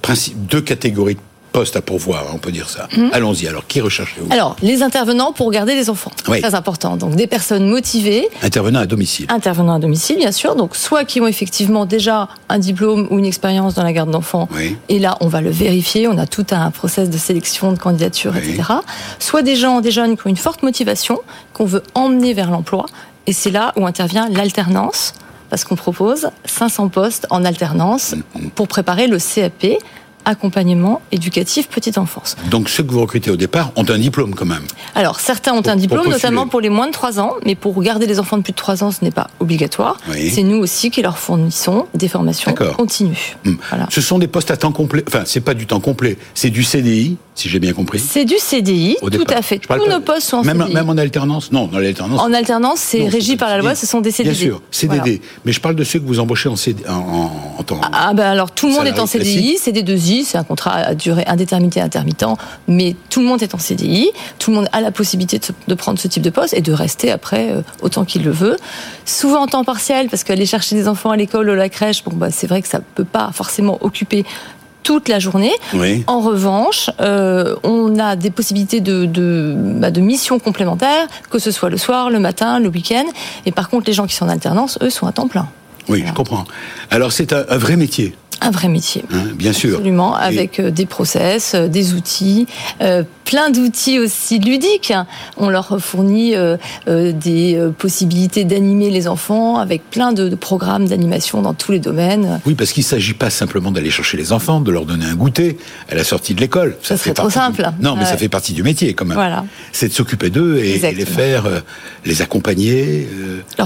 deux 0.50 0.60
catégories 0.60 1.14
de 1.14 1.20
postes 1.52 1.76
à 1.76 1.82
pourvoir, 1.82 2.24
on 2.34 2.38
peut 2.38 2.50
dire 2.50 2.68
ça. 2.68 2.88
Allons-y. 3.12 3.46
Alors, 3.46 3.66
qui 3.66 3.80
recherchez-vous? 3.80 4.26
Mhm. 4.26 4.32
Alors, 4.32 4.56
les 4.62 4.82
intervenants 4.82 5.32
pour 5.32 5.50
garder 5.50 5.74
les 5.74 5.90
enfants. 5.90 6.10
Oui. 6.28 6.40
Très 6.40 6.54
important. 6.54 6.96
Donc, 6.96 7.14
des 7.14 7.26
personnes 7.26 7.68
motivées, 7.68 8.28
Intervenant 8.42 8.80
à 8.80 8.86
domicile. 8.86 9.26
intervenant 9.28 9.74
à 9.74 9.78
domicile, 9.78 10.16
bien 10.16 10.32
sûr. 10.32 10.56
Donc, 10.56 10.74
soit 10.76 11.04
qui 11.04 11.20
ont 11.20 11.26
effectivement 11.26 11.84
déjà 11.84 12.28
un 12.48 12.58
diplôme 12.58 13.06
ou 13.10 13.18
une 13.18 13.26
expérience 13.26 13.74
dans 13.74 13.82
la 13.84 13.92
garde 13.92 14.10
d'enfants. 14.10 14.48
Oui. 14.52 14.76
Et 14.88 14.98
là, 14.98 15.16
on 15.20 15.28
va 15.28 15.40
le 15.40 15.50
vérifier. 15.50 16.08
On 16.08 16.18
a 16.18 16.26
tout 16.26 16.46
un 16.52 16.70
process 16.70 17.10
de 17.10 17.18
sélection, 17.18 17.72
de 17.72 17.78
candidature, 17.78 18.32
Oui. 18.34 18.50
etc. 18.50 18.62
Soit 19.18 19.42
des 19.42 19.54
gens, 19.56 19.80
des 19.80 19.90
jeunes 19.90 20.16
qui 20.16 20.26
ont 20.26 20.30
une 20.30 20.36
forte 20.36 20.62
motivation, 20.62 21.20
qu'on 21.52 21.66
veut 21.66 21.82
emmener 21.94 22.32
vers 22.34 22.50
l'emploi. 22.50 22.86
Et 23.26 23.32
c'est 23.32 23.50
là 23.50 23.72
où 23.76 23.86
intervient 23.86 24.28
l'alternance. 24.30 25.12
Parce 25.50 25.64
qu'on 25.64 25.76
propose 25.76 26.28
500 26.46 26.88
postes 26.88 27.26
en 27.28 27.44
alternance 27.44 28.14
Mm-hmm. 28.14 28.50
pour 28.54 28.68
préparer 28.68 29.06
le 29.06 29.18
CAP, 29.18 29.66
accompagnement 30.24 31.00
éducatif 31.12 31.68
petite 31.68 31.98
enfance. 31.98 32.36
Donc, 32.50 32.68
ceux 32.68 32.82
que 32.82 32.92
vous 32.92 33.00
recrutez 33.00 33.30
au 33.30 33.36
départ 33.36 33.72
ont 33.76 33.84
un 33.88 33.98
diplôme 33.98 34.34
quand 34.34 34.44
même. 34.46 34.62
Alors, 34.94 35.20
certains 35.20 35.52
ont 35.52 35.62
Pour- 35.62 35.72
un 35.72 35.76
diplôme, 35.76 36.08
notamment 36.08 36.46
pour 36.48 36.60
les 36.60 36.68
moins 36.68 36.86
de 36.86 36.92
3 36.92 37.20
ans, 37.20 37.32
mais 37.44 37.54
pour 37.54 37.80
garder 37.82 38.06
les 38.06 38.18
enfants 38.18 38.36
de 38.38 38.42
plus 38.42 38.52
de 38.52 38.56
3 38.56 38.82
ans, 38.84 38.90
ce 38.90 39.04
n'est 39.04 39.10
pas 39.10 39.28
obligatoire. 39.40 39.96
Oui. 40.10 40.30
C'est 40.30 40.42
nous 40.42 40.56
aussi 40.58 40.90
qui 40.90 41.02
leur 41.02 41.18
fournissons 41.18 41.86
des 41.94 42.08
formations 42.08 42.54
continues. 42.76 43.36
Hmm. 43.44 43.54
Voilà. 43.68 43.86
Ce 43.90 44.00
sont 44.00 44.18
des 44.18 44.28
postes 44.28 44.50
à 44.50 44.56
temps 44.56 44.72
complet. 44.72 45.04
Enfin, 45.06 45.22
c'est 45.26 45.40
pas 45.40 45.54
du 45.54 45.66
temps 45.66 45.80
complet. 45.80 46.16
C'est 46.34 46.50
du 46.50 46.62
CDI, 46.62 47.16
si 47.34 47.48
j'ai 47.48 47.58
bien 47.58 47.72
compris. 47.72 47.98
C'est 47.98 48.24
du 48.24 48.36
CDI, 48.38 48.96
tout 49.00 49.24
à 49.28 49.42
fait. 49.42 49.58
Tous 49.58 49.88
nos 49.88 50.00
postes 50.00 50.28
sont 50.28 50.38
en 50.38 50.44
même, 50.44 50.60
CDI. 50.60 50.74
Même 50.74 50.88
en 50.88 50.96
alternance 50.96 51.50
Non, 51.50 51.66
dans 51.66 51.78
l'alternance. 51.78 52.20
En 52.20 52.32
alternance, 52.32 52.80
c'est 52.80 53.08
régi 53.08 53.36
par 53.36 53.48
la 53.48 53.58
loi, 53.58 53.74
ce 53.74 53.86
sont 53.86 54.00
des 54.00 54.10
CDD. 54.10 54.34
Bien 54.34 54.48
sûr, 54.48 54.62
CDD. 54.70 54.98
Voilà. 54.98 55.16
Mais 55.44 55.52
je 55.52 55.60
parle 55.60 55.74
de 55.74 55.84
ceux 55.84 55.98
que 55.98 56.06
vous 56.06 56.20
embauchez 56.20 56.48
en, 56.48 56.56
CD, 56.56 56.84
en, 56.86 56.92
en, 56.92 57.56
en 57.58 57.62
temps. 57.62 57.80
Ah 57.92 58.12
ben 58.14 58.24
alors 58.24 58.50
tout 58.50 58.66
le 58.66 58.74
monde 58.74 58.86
est 58.86 58.98
en 58.98 59.06
CDI, 59.06 59.56
CD2I, 59.56 60.24
c'est 60.24 60.38
un 60.38 60.44
contrat 60.44 60.72
à 60.72 60.94
durée 60.94 61.24
indéterminée 61.26 61.80
intermittent, 61.80 62.24
mais 62.68 62.96
tout 63.08 63.20
le 63.20 63.26
monde 63.26 63.42
est 63.42 63.54
en 63.54 63.58
CDI, 63.58 64.10
tout 64.38 64.50
le 64.50 64.56
monde 64.56 64.68
a 64.72 64.80
la 64.80 64.90
possibilité 64.90 65.40
de, 65.68 65.74
prendre 65.74 65.98
ce 65.98 66.08
type 66.08 66.22
de 66.22 66.30
poste 66.30 66.54
et 66.54 66.60
de 66.60 66.72
rester 66.72 67.10
après 67.10 67.50
euh, 67.50 67.62
autant 67.80 68.04
qu'il 68.04 68.22
le 68.22 68.30
veut. 68.30 68.56
Souvent 69.04 69.42
en 69.42 69.46
temps 69.46 69.64
partiel, 69.64 70.08
parce 70.08 70.24
qu'aller 70.24 70.46
chercher 70.46 70.74
des 70.74 70.88
enfants 70.88 71.10
à 71.10 71.16
l'école 71.16 71.48
ou 71.48 71.52
à 71.52 71.56
la 71.56 71.68
crèche, 71.68 72.04
bon 72.04 72.14
bah 72.14 72.30
c'est 72.30 72.46
vrai 72.46 72.62
que 72.62 72.68
ça 72.68 72.80
peut 72.80 73.04
pas 73.04 73.30
forcément 73.32 73.78
occuper 73.80 74.24
toute 74.82 75.08
la 75.08 75.18
journée. 75.18 75.52
Oui. 75.74 76.04
En 76.06 76.20
revanche, 76.20 76.90
euh, 77.00 77.56
on 77.62 77.98
a 77.98 78.16
des 78.16 78.30
possibilités 78.30 78.80
de, 78.80 79.04
de, 79.06 79.54
bah, 79.56 79.90
de 79.90 80.00
missions 80.00 80.38
complémentaires, 80.38 81.06
que 81.30 81.38
ce 81.38 81.50
soit 81.50 81.70
le 81.70 81.76
soir, 81.78 82.10
le 82.10 82.18
matin, 82.18 82.58
le 82.60 82.68
week-end. 82.68 83.04
Et 83.46 83.52
par 83.52 83.68
contre, 83.68 83.86
les 83.86 83.92
gens 83.92 84.06
qui 84.06 84.14
sont 84.14 84.26
en 84.26 84.28
alternance, 84.30 84.78
eux, 84.82 84.90
sont 84.90 85.06
à 85.06 85.12
temps 85.12 85.28
plein. 85.28 85.48
Oui, 85.88 86.04
je 86.06 86.12
comprends. 86.12 86.44
Alors, 86.90 87.12
c'est 87.12 87.32
un, 87.32 87.44
un 87.48 87.58
vrai 87.58 87.76
métier. 87.76 88.14
Un 88.42 88.50
vrai 88.50 88.66
métier. 88.66 89.04
Hein, 89.12 89.22
bien 89.36 89.52
sûr. 89.52 89.74
Absolument, 89.74 90.16
avec 90.16 90.58
euh, 90.58 90.72
des 90.72 90.84
process, 90.84 91.52
euh, 91.54 91.68
des 91.68 91.94
outils, 91.94 92.48
euh, 92.80 93.04
plein 93.24 93.50
d'outils 93.50 94.00
aussi 94.00 94.40
ludiques. 94.40 94.92
On 95.36 95.48
leur 95.48 95.80
fournit 95.80 96.34
des 96.86 97.70
possibilités 97.78 98.44
d'animer 98.44 98.90
les 98.90 99.08
enfants 99.08 99.56
avec 99.56 99.88
plein 99.88 100.12
de, 100.12 100.34
programmes 100.34 100.86
d'animation 100.86 101.40
dans 101.40 101.54
tous 101.54 101.72
les 101.72 101.78
domaines. 101.78 102.40
Oui, 102.44 102.54
parce 102.54 102.72
qu'il 102.72 102.82
ne 102.82 102.88
s'agit 102.88 103.14
pas 103.14 103.30
simplement 103.30 103.70
d'aller 103.70 103.90
chercher 103.90 104.18
les 104.18 104.32
enfants, 104.32 104.60
de 104.60 104.70
leur 104.70 104.84
donner 104.84 105.06
un 105.06 105.14
goûter 105.14 105.56
à 105.90 105.94
la 105.94 106.04
sortie 106.04 106.34
de 106.34 106.40
l'école. 106.40 106.76
Ça, 106.82 106.98
serait 106.98 107.14
trop 107.14 107.30
simple. 107.30 107.70
Non, 107.80 107.96
mais 107.96 108.04
ça 108.04 108.18
fait 108.18 108.28
partie 108.28 108.52
du 108.52 108.62
métier 108.62 108.92
quand 108.92 109.06
même. 109.06 109.14
Voilà. 109.14 109.44
C'est 109.70 109.88
de 109.88 109.94
s'occuper 109.94 110.28
d'eux 110.28 110.58
et, 110.58 110.78
les 110.92 111.06
faire, 111.06 111.44
les 112.04 112.20
accompagner, 112.20 113.08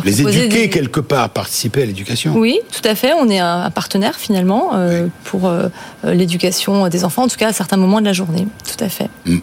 les 0.04 0.22
éduquer 0.22 0.68
quelque 0.68 1.00
part, 1.00 1.30
participer 1.30 1.82
à 1.82 1.86
l'éducation. 1.86 2.34
Oui, 2.36 2.60
tout 2.70 2.86
à 2.88 2.94
fait. 2.94 3.14
On 3.18 3.28
est 3.28 3.40
un 3.40 3.70
partenaire 3.70 4.16
finalement 4.16 4.65
euh, 4.74 5.06
pour 5.24 5.46
euh, 5.46 5.68
l'éducation 6.04 6.88
des 6.88 7.04
enfants, 7.04 7.24
en 7.24 7.28
tout 7.28 7.36
cas 7.36 7.48
à 7.48 7.52
certains 7.52 7.76
moments 7.76 8.00
de 8.00 8.06
la 8.06 8.12
journée. 8.12 8.46
Tout 8.64 8.84
à 8.84 8.88
fait. 8.88 9.08
Mm. 9.24 9.38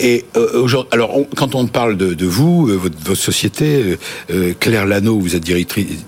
Et 0.00 0.24
euh, 0.36 0.62
aujourd'hui, 0.62 0.88
alors 0.92 1.12
quand 1.36 1.54
on 1.54 1.66
parle 1.66 1.96
de, 1.96 2.26
vous, 2.26 2.66
votre, 2.66 3.14
société, 3.14 3.98
Claire 4.60 4.86
Lano, 4.86 5.18
vous 5.18 5.34
êtes 5.34 5.44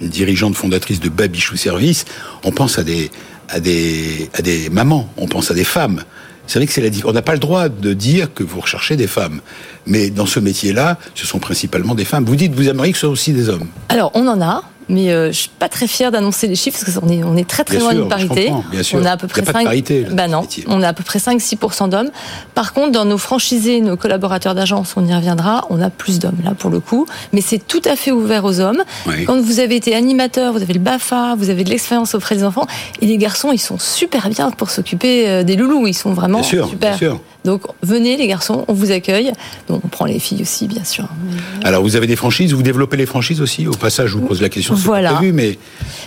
dirigeante 0.00 0.54
fondatrice 0.54 1.00
de 1.00 1.08
Babichou 1.08 1.56
Service, 1.56 2.04
on 2.44 2.52
pense 2.52 2.78
à 2.78 2.82
des 2.82 3.10
à 3.48 3.58
des 3.58 4.30
à 4.34 4.42
des 4.42 4.70
mamans, 4.70 5.08
on 5.16 5.26
pense 5.26 5.50
à 5.50 5.54
des 5.54 5.64
femmes. 5.64 6.04
C'est 6.46 6.58
vrai 6.58 6.66
que 6.66 6.72
c'est 6.72 6.80
la 6.80 6.90
on 7.04 7.12
n'a 7.12 7.22
pas 7.22 7.32
le 7.32 7.38
droit 7.38 7.68
de 7.68 7.92
dire 7.92 8.32
que 8.34 8.42
vous 8.42 8.60
recherchez 8.60 8.96
des 8.96 9.06
femmes, 9.06 9.40
mais 9.86 10.10
dans 10.10 10.26
ce 10.26 10.40
métier-là, 10.40 10.98
ce 11.14 11.26
sont 11.26 11.38
principalement 11.38 11.94
des 11.94 12.04
femmes. 12.04 12.24
Vous 12.24 12.36
dites 12.36 12.54
vous 12.54 12.68
aimeriez 12.68 12.92
que 12.92 12.98
ce 12.98 13.02
soit 13.06 13.10
aussi 13.10 13.32
des 13.32 13.48
hommes. 13.48 13.68
Alors 13.88 14.10
on 14.14 14.26
en 14.26 14.40
a, 14.40 14.62
mais 14.90 15.12
euh, 15.12 15.32
je 15.32 15.38
suis 15.38 15.50
pas 15.58 15.68
très 15.68 15.86
fière 15.86 16.10
d'annoncer 16.10 16.46
les 16.46 16.56
chiffres 16.56 16.78
parce 16.84 16.98
qu'on 16.98 17.08
est 17.08 17.22
on 17.24 17.36
est 17.36 17.48
très 17.48 17.64
très 17.64 17.78
loin 17.78 17.94
d'une 17.94 18.08
parité. 18.08 18.52
On 18.94 19.04
a 19.04 19.12
à 19.12 19.16
peu 19.16 19.26
près 19.26 19.44
5 19.44 19.64
parité, 19.64 20.06
bah 20.10 20.28
non, 20.28 20.46
on 20.66 20.82
a 20.82 20.88
à 20.88 20.92
peu 20.92 21.04
près 21.04 21.18
5 21.18 21.40
6% 21.40 21.88
d'hommes. 21.88 22.10
Par 22.54 22.72
contre, 22.72 22.92
dans 22.92 23.04
nos 23.04 23.18
franchisés, 23.18 23.80
nos 23.80 23.96
collaborateurs 23.96 24.54
d'agence, 24.54 24.94
on 24.96 25.06
y 25.06 25.14
reviendra, 25.14 25.66
on 25.70 25.80
a 25.80 25.90
plus 25.90 26.18
d'hommes 26.18 26.40
là 26.44 26.52
pour 26.58 26.70
le 26.70 26.80
coup, 26.80 27.06
mais 27.32 27.40
c'est 27.40 27.58
tout 27.66 27.82
à 27.84 27.96
fait 27.96 28.10
ouvert 28.10 28.44
aux 28.44 28.60
hommes. 28.60 28.82
Quand 29.26 29.40
vous 29.40 29.60
avez 29.60 29.76
été 29.76 29.94
animateur, 29.94 30.52
vous 30.52 30.62
avez 30.62 30.74
le 30.74 30.80
Bafa, 30.80 31.34
vous 31.36 31.50
avez 31.50 31.64
de 31.64 31.70
l'expérience 31.70 32.14
auprès 32.14 32.36
des 32.36 32.44
enfants 32.44 32.66
et 33.00 33.06
les 33.06 33.16
garçons, 33.16 33.52
ils 33.52 33.58
sont 33.58 33.78
super 33.78 34.28
bien 34.28 34.50
pour 34.50 34.70
s'occuper 34.70 35.28
euh, 35.28 35.42
des 35.42 35.56
loulous, 35.56 35.86
ils 35.86 35.94
sont 35.94 36.12
vraiment 36.12 36.40
bien 36.40 36.48
sûr, 36.48 36.68
super. 36.68 36.90
Bien 36.90 36.98
sûr. 36.98 37.20
Donc 37.44 37.62
venez 37.82 38.16
les 38.16 38.26
garçons, 38.26 38.64
on 38.68 38.72
vous 38.72 38.90
accueille. 38.90 39.32
Donc 39.68 39.82
on 39.84 39.88
prend 39.88 40.04
les 40.04 40.18
filles 40.18 40.42
aussi, 40.42 40.66
bien 40.66 40.84
sûr. 40.84 41.08
Alors 41.64 41.82
vous 41.82 41.96
avez 41.96 42.06
des 42.06 42.16
franchises, 42.16 42.52
vous 42.52 42.62
développez 42.62 42.96
les 42.96 43.06
franchises 43.06 43.40
aussi? 43.40 43.66
Au 43.66 43.72
passage, 43.72 44.10
je 44.10 44.18
vous 44.18 44.26
pose 44.26 44.42
la 44.42 44.48
question. 44.48 44.74
Voilà. 44.74 45.14
Prévu, 45.14 45.32
mais 45.32 45.58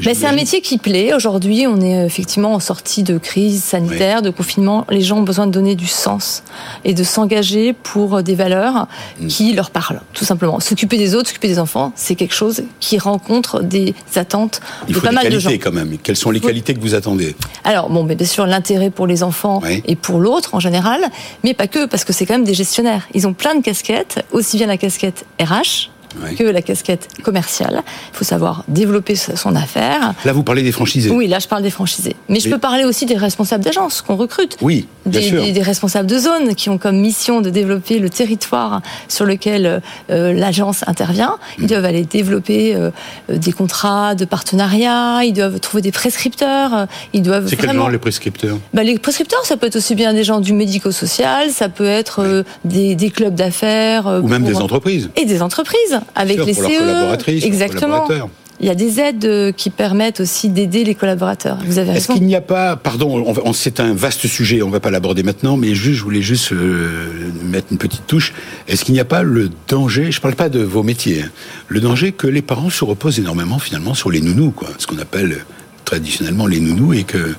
ben, 0.03 0.15
c'est 0.15 0.25
un 0.25 0.33
métier 0.33 0.61
qui 0.61 0.77
plaît. 0.77 1.13
Aujourd'hui, 1.13 1.65
on 1.67 1.81
est 1.81 2.05
effectivement 2.05 2.53
en 2.53 2.59
sortie 2.59 3.03
de 3.03 3.17
crise 3.17 3.63
sanitaire, 3.63 4.21
de 4.21 4.29
confinement. 4.29 4.85
Les 4.89 5.01
gens 5.01 5.19
ont 5.19 5.23
besoin 5.23 5.47
de 5.47 5.51
donner 5.51 5.75
du 5.75 5.87
sens 5.87 6.43
et 6.85 6.93
de 6.93 7.03
s'engager 7.03 7.73
pour 7.73 8.23
des 8.23 8.35
valeurs 8.35 8.87
mm. 9.19 9.27
qui 9.27 9.53
leur 9.53 9.71
parlent, 9.71 10.01
tout 10.13 10.25
simplement. 10.25 10.59
S'occuper 10.59 10.97
des 10.97 11.15
autres, 11.15 11.29
s'occuper 11.29 11.47
des 11.47 11.59
enfants, 11.59 11.91
c'est 11.95 12.15
quelque 12.15 12.35
chose 12.35 12.63
qui 12.79 12.97
rencontre 12.97 13.61
des 13.61 13.95
attentes 14.15 14.61
Il 14.87 14.95
de 14.95 14.99
pas 14.99 15.11
mal 15.11 15.29
de 15.29 15.39
gens. 15.39 15.49
quand 15.51 15.71
même. 15.71 15.97
Quelles 16.01 16.15
sont 16.15 16.31
les 16.31 16.39
qualités 16.39 16.73
que 16.73 16.79
vous 16.79 16.95
attendez? 16.95 17.35
Alors 17.63 17.89
bon, 17.89 18.03
bien 18.03 18.17
sûr 18.25 18.45
l'intérêt 18.45 18.89
pour 18.89 19.07
les 19.07 19.23
enfants 19.23 19.61
et 19.85 19.95
pour 19.95 20.19
l'autre 20.19 20.55
en 20.55 20.59
général 20.59 21.01
mais 21.43 21.53
pas 21.53 21.67
que, 21.67 21.85
parce 21.85 22.03
que 22.03 22.13
c'est 22.13 22.25
quand 22.25 22.35
même 22.35 22.43
des 22.43 22.53
gestionnaires. 22.53 23.07
Ils 23.13 23.27
ont 23.27 23.33
plein 23.33 23.55
de 23.55 23.61
casquettes, 23.61 24.25
aussi 24.31 24.57
bien 24.57 24.67
la 24.67 24.77
casquette 24.77 25.25
RH, 25.39 25.89
que 26.37 26.43
la 26.43 26.61
casquette 26.61 27.07
commerciale. 27.23 27.83
Il 28.13 28.17
faut 28.17 28.23
savoir 28.23 28.63
développer 28.67 29.15
son 29.15 29.55
affaire. 29.55 30.13
Là, 30.25 30.33
vous 30.33 30.43
parlez 30.43 30.63
des 30.63 30.71
franchisés. 30.71 31.09
Oui, 31.09 31.27
là, 31.27 31.39
je 31.39 31.47
parle 31.47 31.63
des 31.63 31.69
franchisés. 31.69 32.15
Mais, 32.29 32.39
je 32.39 32.49
peux 32.49 32.57
parler 32.57 32.85
aussi 32.85 33.05
des 33.05 33.17
responsables 33.17 33.63
d'agence 33.63 34.01
qu'on 34.01 34.15
recrute. 34.15 34.57
Oui, 34.61 34.87
bien 35.05 35.21
des, 35.21 35.27
sûr. 35.27 35.43
Des, 35.43 35.61
responsables 35.61 36.07
de 36.07 36.17
zone 36.17 36.55
qui 36.55 36.69
ont 36.69 36.77
comme 36.77 36.97
mission 36.97 37.41
de 37.41 37.49
développer 37.49 37.99
le 37.99 38.09
territoire 38.09 38.81
sur 39.07 39.25
lequel 39.25 39.81
euh, 40.09 40.33
l'agence 40.33 40.83
intervient. 40.87 41.37
Ils 41.57 41.65
mm. 41.65 41.67
doivent 41.67 41.85
aller 41.85 42.03
développer 42.03 42.75
euh, 42.75 42.91
des 43.29 43.51
contrats 43.51 44.15
de 44.15 44.25
partenariat. 44.25 45.23
Ils 45.23 45.33
doivent 45.33 45.59
trouver 45.59 45.81
des 45.81 45.91
prescripteurs. 45.91 46.87
Ils 47.13 47.21
doivent. 47.21 47.47
C'est 47.47 47.55
quels 47.55 47.73
gens 47.73 47.87
les 47.87 47.97
prescripteurs? 47.97 48.57
Bah, 48.73 48.83
Les 48.83 48.97
prescripteurs, 48.97 49.45
ça 49.45 49.57
peut 49.57 49.67
être 49.67 49.77
aussi 49.77 49.95
bien 49.95 50.13
des 50.13 50.23
gens 50.23 50.39
du 50.39 50.53
médico-social, 50.53 51.51
ça 51.51 51.69
peut 51.69 51.85
être 51.85 52.21
euh, 52.21 52.43
des, 52.65 52.95
des, 52.95 53.09
clubs 53.09 53.35
d'affaires. 53.35 54.21
Ou 54.23 54.27
même 54.27 54.43
des 54.43 54.57
entreprises. 54.57 55.09
Et 55.15 55.25
des 55.25 55.41
entreprises 55.41 55.99
avec 56.15 56.45
les 56.45 56.53
CE. 56.53 57.45
Exactement. 57.45 58.07
Il 58.59 58.67
y 58.67 58.69
a 58.69 58.75
des 58.75 58.99
aides 58.99 59.25
euh, 59.25 59.51
qui 59.51 59.69
permettent 59.69 60.19
aussi 60.19 60.47
d'aider 60.47 60.83
les 60.83 60.95
collaborateurs. 60.95 61.57
Vous 61.65 61.79
avez 61.79 61.91
Est-ce 61.91 62.07
qu'il 62.07 62.23
n'y 62.23 62.35
a 62.35 62.41
pas, 62.41 62.75
pardon, 62.75 63.33
c'est 63.51 63.79
un 63.79 63.93
vaste 63.93 64.27
sujet, 64.27 64.61
on 64.61 64.67
ne 64.67 64.71
va 64.71 64.79
pas 64.79 64.91
l'aborder 64.91 65.23
maintenant, 65.23 65.57
mais 65.57 65.73
juste, 65.73 65.99
je 65.99 66.03
voulais 66.03 66.21
juste 66.21 66.53
euh, 66.53 67.31
mettre 67.43 67.67
une 67.71 67.77
petite 67.77 68.05
touche. 68.05 68.31
Est-ce 68.67 68.85
qu'il 68.85 68.93
n'y 68.93 68.99
a 68.99 69.05
pas 69.05 69.23
le 69.23 69.49
danger, 69.67 70.11
je 70.11 70.19
ne 70.19 70.21
parle 70.21 70.35
pas 70.35 70.49
de 70.49 70.61
vos 70.61 70.83
métiers, 70.83 71.23
hein, 71.23 71.29
le 71.67 71.81
danger 71.81 72.11
que 72.11 72.27
les 72.27 72.41
parents 72.41 72.69
se 72.69 72.85
reposent 72.85 73.19
énormément 73.19 73.59
finalement 73.59 73.95
sur 73.95 74.11
les 74.11 74.21
nounous, 74.21 74.51
quoi, 74.51 74.69
ce 74.77 74.87
qu'on 74.87 74.99
appelle 74.99 75.45
traditionnellement 75.83 76.45
les 76.47 76.59
nounous, 76.59 76.93
et 76.93 77.03
que 77.03 77.35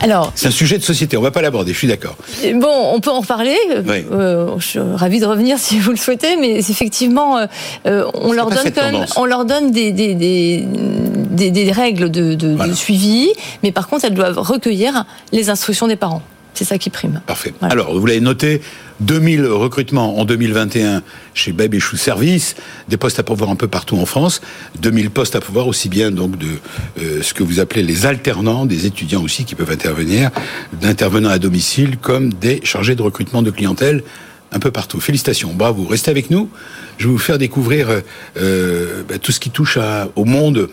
alors, 0.00 0.32
c'est 0.34 0.48
un 0.48 0.52
sujet 0.52 0.78
de 0.78 0.82
société. 0.82 1.16
On 1.16 1.22
va 1.22 1.30
pas 1.30 1.42
l'aborder. 1.42 1.72
Je 1.72 1.78
suis 1.78 1.88
d'accord. 1.88 2.16
Bon, 2.54 2.90
on 2.92 3.00
peut 3.00 3.10
en 3.10 3.20
reparler. 3.20 3.56
Euh, 3.70 4.58
je 4.58 4.66
suis 4.66 4.78
ravi 4.78 5.20
de 5.20 5.26
revenir 5.26 5.58
si 5.58 5.78
vous 5.78 5.90
le 5.90 5.96
souhaitez, 5.96 6.36
mais 6.36 6.58
effectivement, 6.58 7.38
euh, 7.38 7.46
euh, 7.86 8.04
on, 8.14 8.32
leur 8.32 8.50
donne 8.50 9.06
on 9.16 9.24
leur 9.24 9.44
donne 9.44 9.70
des 9.70 9.92
des, 9.92 10.14
des, 10.14 11.50
des, 11.50 11.72
règles 11.72 12.10
de, 12.10 12.34
de, 12.34 12.54
de, 12.54 12.72
suivi, 12.72 13.30
mais 13.62 13.72
par 13.72 13.88
contre, 13.88 14.04
elles 14.04 14.14
doivent 14.14 14.38
recueillir 14.38 15.04
les 15.32 15.50
instructions 15.50 15.88
des 15.88 15.96
parents. 15.96 16.22
C'est 16.56 16.64
ça 16.64 16.78
qui 16.78 16.88
prime. 16.88 17.20
Parfait. 17.26 17.52
Alors, 17.60 17.98
vous 17.98 18.06
l'avez 18.06 18.20
noté, 18.20 18.62
2000 19.00 19.44
recrutements 19.44 20.18
en 20.18 20.24
2021 20.24 21.02
chez 21.34 21.52
Babe 21.52 21.74
et 21.74 21.80
Chou 21.80 21.98
Service, 21.98 22.54
des 22.88 22.96
postes 22.96 23.18
à 23.18 23.22
pourvoir 23.22 23.50
un 23.50 23.56
peu 23.56 23.68
partout 23.68 23.98
en 23.98 24.06
France, 24.06 24.40
2000 24.80 25.10
postes 25.10 25.36
à 25.36 25.40
pourvoir 25.40 25.68
aussi 25.68 25.90
bien 25.90 26.10
donc 26.10 26.38
de 26.38 26.46
euh, 27.02 27.20
ce 27.20 27.34
que 27.34 27.42
vous 27.42 27.60
appelez 27.60 27.82
les 27.82 28.06
alternants, 28.06 28.64
des 28.64 28.86
étudiants 28.86 29.22
aussi 29.22 29.44
qui 29.44 29.54
peuvent 29.54 29.70
intervenir, 29.70 30.30
d'intervenants 30.80 31.28
à 31.28 31.38
domicile 31.38 31.98
comme 31.98 32.32
des 32.32 32.62
chargés 32.64 32.94
de 32.94 33.02
recrutement 33.02 33.42
de 33.42 33.50
clientèle 33.50 34.02
un 34.50 34.58
peu 34.58 34.70
partout. 34.70 34.98
Félicitations, 34.98 35.52
bravo. 35.52 35.84
Restez 35.84 36.10
avec 36.10 36.30
nous. 36.30 36.48
Je 36.96 37.06
vais 37.06 37.12
vous 37.12 37.18
faire 37.18 37.36
découvrir 37.36 37.90
euh, 37.90 38.00
euh 38.38 39.02
bah, 39.06 39.18
tout 39.18 39.30
ce 39.30 39.40
qui 39.40 39.50
touche 39.50 39.76
à, 39.76 40.08
au 40.16 40.24
monde 40.24 40.70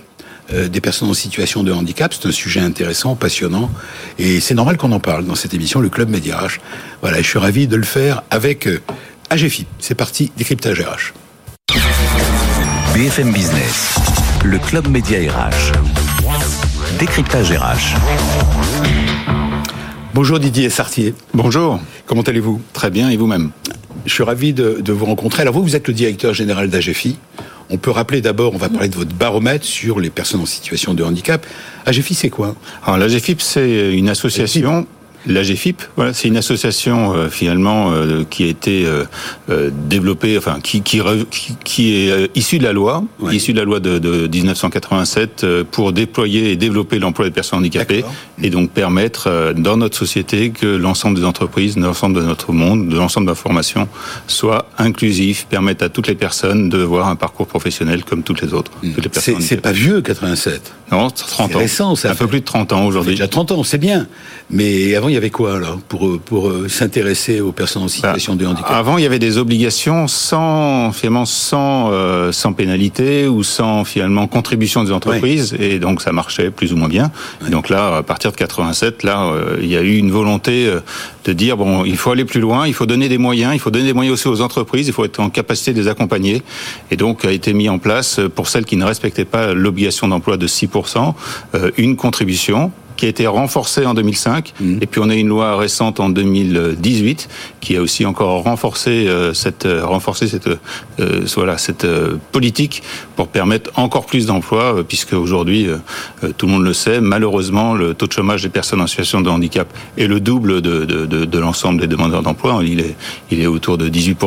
euh, 0.54 0.68
des 0.68 0.82
personnes 0.82 1.10
en 1.10 1.14
situation 1.14 1.64
de 1.64 1.72
handicap. 1.72 2.14
C'est 2.14 2.28
un 2.28 2.32
sujet 2.32 2.60
intéressant, 2.60 3.16
passionnant, 3.16 3.72
et 4.20 4.40
c'est 4.40 4.54
normal 4.54 4.78
qu'on 4.78 4.92
en 4.92 5.00
parle 5.00 5.26
dans 5.26 5.36
cette 5.36 5.54
émission, 5.54 5.80
le 5.80 5.90
Club 5.90 6.10
Média 6.10 6.38
RH. 6.38 6.60
Voilà, 7.02 7.22
je 7.22 7.28
suis 7.28 7.40
ravi 7.40 7.68
de 7.68 7.76
le 7.76 7.84
faire 7.84 8.24
avec 8.30 8.68
euh, 8.68 8.82
AGFI. 9.30 9.66
C'est 9.80 9.96
parti, 9.96 10.32
décryptage 10.38 10.80
RH. 10.82 11.14
BFM 12.94 13.32
Business, 13.32 13.96
le 14.44 14.60
Club 14.60 14.88
Média 14.88 15.20
RH. 15.20 15.72
Décryptage 17.00 17.52
RH. 17.52 17.96
Bonjour 20.14 20.40
Didier 20.40 20.70
Sartier. 20.70 21.16
Bonjour. 21.34 21.80
Comment 22.06 22.22
allez-vous? 22.22 22.62
Très 22.74 22.92
bien, 22.92 23.10
et 23.10 23.18
vous-même? 23.18 23.50
Je 24.06 24.14
suis 24.14 24.24
ravi 24.24 24.54
de, 24.54 24.82
de, 24.82 24.94
vous 24.94 25.06
rencontrer. 25.06 25.42
Alors 25.42 25.56
vous, 25.56 25.64
vous 25.64 25.76
êtes 25.76 25.88
le 25.88 25.94
directeur 25.94 26.36
général 26.36 26.70
d'AGFI. 26.70 27.18
On 27.70 27.78
peut 27.78 27.92
rappeler 27.92 28.22
d'abord, 28.22 28.54
on 28.54 28.58
va 28.58 28.70
parler 28.70 28.90
de 28.90 28.96
votre 28.96 29.14
baromètre 29.14 29.66
sur 29.66 30.00
les 30.00 30.10
personnes 30.10 30.42
en 30.42 30.46
situation 30.46 30.94
de 30.94 31.04
handicap. 31.04 31.46
AGFI, 31.86 32.14
c'est 32.14 32.30
quoi? 32.30 32.56
Alors 32.86 32.98
l'AGFIP, 32.98 33.42
c'est 33.42 33.94
une 33.94 34.10
association 34.10 34.86
L'AGFIP, 35.26 35.82
voilà, 35.96 36.14
c'est 36.14 36.28
une 36.28 36.38
association 36.38 37.14
euh, 37.14 37.30
finalement 37.30 37.92
euh, 37.92 38.24
qui 38.30 38.44
a 38.44 38.48
été 38.48 38.86
euh, 38.86 39.70
développée, 39.88 40.38
enfin 40.38 40.60
qui 40.62 40.82
qui, 40.82 41.02
qui, 41.64 41.94
est 41.96 42.30
issue 42.36 42.58
de 42.58 42.64
la 42.64 42.74
loi, 42.74 43.04
issue 43.32 43.54
de 43.54 43.60
la 43.60 43.64
loi 43.64 43.80
de, 43.80 44.00
de 44.00 44.28
1987 44.28 45.46
pour 45.72 45.94
déployer 45.94 46.52
et 46.52 46.56
développer 46.56 47.00
l'emploi 47.00 47.26
des 47.26 47.32
personnes 47.32 47.60
handicapées 47.60 48.04
et 48.42 48.50
donc 48.50 48.72
permettre 48.72 49.54
dans 49.56 49.78
notre 49.78 49.98
société 49.98 50.50
que 50.50 50.66
l'ensemble 50.66 51.18
des 51.18 51.26
entreprises, 51.26 51.78
l'ensemble 51.78 52.16
de 52.18 52.26
notre 52.26 52.52
monde, 52.52 52.90
de 52.90 52.98
l'ensemble 52.98 53.28
de 53.28 53.32
la 53.32 53.36
formation 53.36 53.88
soit 54.28 54.68
inclusif, 54.78 55.46
permettre 55.50 55.86
à 55.86 55.90
toutes 55.90 56.08
les 56.08 56.16
personnes 56.16 56.70
de 56.70 56.80
voir 56.80 57.08
un 57.08 57.16
parcours 57.16 57.48
professionnel 57.48 58.04
comme 58.04 58.24
toutes 58.24 58.42
les 58.42 58.54
autres. 58.54 58.72
Hmm. 58.84 58.92
C'est 59.20 59.62
pas 59.62 59.72
vieux 59.72 60.02
87. 60.02 60.74
Non, 60.92 61.10
30 61.10 61.56
ans. 61.56 61.60
Récent, 61.60 61.96
ça. 61.96 62.12
Un 62.12 62.16
peu 62.16 62.28
plus 62.28 62.42
de 62.42 62.46
30 62.46 62.74
ans 62.74 62.86
aujourd'hui. 62.86 63.14
Déjà 63.14 63.28
30 63.28 63.52
ans, 63.52 63.64
c'est 63.64 63.78
bien. 63.78 64.08
Mais 64.50 64.96
avant 64.96 65.10
il 65.14 65.18
y 65.18 65.18
avait 65.18 65.30
quoi 65.30 65.58
alors 65.58 65.78
pour 65.78 66.20
pour 66.20 66.50
euh, 66.50 66.68
s'intéresser 66.68 67.40
aux 67.40 67.52
personnes 67.52 67.84
en 67.84 67.88
situation 67.88 68.36
de 68.36 68.48
handicap? 68.48 68.72
Avant, 68.72 68.98
il 68.98 69.04
y 69.04 69.06
avait 69.06 69.20
des 69.20 69.38
obligations 69.38 70.08
sans 70.08 70.92
finalement 70.92 71.26
sans 71.26 71.92
euh, 71.92 72.32
sans 72.32 72.54
pénalité 72.54 73.28
ou 73.28 73.44
sans 73.44 73.84
finalement 73.84 74.26
contribution 74.26 74.84
des 74.84 74.92
entreprises 74.92 75.56
et 75.60 75.78
donc 75.78 76.02
ça 76.02 76.12
marchait 76.12 76.50
plus 76.50 76.74
ou 76.74 76.78
moins 76.78 76.88
bien. 76.88 77.12
donc 77.52 77.70
là, 77.70 77.98
à 77.98 78.04
partir 78.04 78.32
de 78.32 78.38
87, 78.38 79.04
là, 79.04 79.26
euh, 79.26 79.58
il 79.62 79.68
y 79.68 79.78
a 79.78 79.82
eu 79.82 79.98
une 79.98 80.10
volonté 80.10 80.68
de 81.26 81.34
dire 81.34 81.58
bon, 81.58 81.86
il 81.86 81.98
faut 81.98 82.10
aller 82.10 82.26
plus 82.26 82.42
loin, 82.42 82.66
il 82.66 82.74
faut 82.74 82.88
donner 82.88 83.08
des 83.08 83.20
moyens, 83.20 83.54
il 83.54 83.60
faut 83.60 83.70
donner 83.70 83.86
des 83.86 83.94
moyens 83.94 84.16
aussi 84.16 84.28
aux 84.28 84.42
entreprises, 84.42 84.88
il 84.88 84.94
faut 84.94 85.06
être 85.06 85.20
en 85.20 85.30
capacité 85.30 85.74
de 85.74 85.80
les 85.80 85.88
accompagner. 85.88 86.42
Et 86.90 86.98
donc 86.98 87.24
a 87.24 87.32
été 87.32 87.54
mis 87.54 87.70
en 87.70 87.78
place 87.78 88.20
pour 88.34 88.48
celles 88.48 88.66
qui 88.66 88.78
ne 88.78 88.86
respectaient 88.86 89.26
pas 89.26 89.54
l'obligation 89.54 90.08
d'emploi 90.08 90.38
de 90.38 90.48
6%, 90.48 91.14
une 91.78 91.96
contribution 91.98 92.72
qui 92.96 93.06
a 93.06 93.10
été 93.10 93.28
renforcée 93.28 93.86
en 93.86 93.94
2005, 93.94 94.54
mmh. 94.60 94.78
et 94.82 94.86
puis 94.86 95.02
on 95.04 95.10
a 95.10 95.16
une 95.16 95.28
loi 95.28 95.58
récente 95.58 96.00
en 96.00 96.10
2018 96.10 97.30
qui 97.64 97.78
a 97.78 97.82
aussi 97.82 98.06
encore 98.06 98.44
renforcé 98.44 99.08
euh, 99.08 99.34
cette 99.34 99.66
euh, 99.66 99.86
renforcé 99.86 100.28
cette 100.28 100.48
euh, 101.00 101.22
voilà 101.36 101.58
cette 101.58 101.88
politique 102.32 102.84
pour 103.16 103.28
permettre 103.28 103.72
encore 103.76 104.06
plus 104.06 104.26
d'emplois, 104.26 104.84
puisque 104.88 105.14
aujourd'hui 105.14 105.68
tout 106.38 106.46
le 106.46 106.52
monde 106.52 106.64
le 106.64 106.74
sait, 106.74 107.00
malheureusement 107.02 107.74
le 107.74 107.94
taux 107.94 108.08
de 108.08 108.12
chômage 108.12 108.44
des 108.44 108.50
personnes 108.50 108.82
en 108.82 108.88
situation 108.88 109.22
de 109.22 109.30
handicap 109.30 109.68
est 109.98 110.08
le 110.08 110.20
double 110.20 110.62
de, 110.62 110.86
de, 110.86 111.06
de, 111.06 111.26
de 111.26 111.40
l'ensemble 111.40 111.82
des 111.82 111.88
demandeurs 111.88 112.22
d'emploi. 112.22 112.60
Il 112.64 112.80
est 112.80 112.96
il 113.32 113.42
est 113.42 113.48
autour 113.48 113.78
de 113.78 113.90
18 113.90 114.18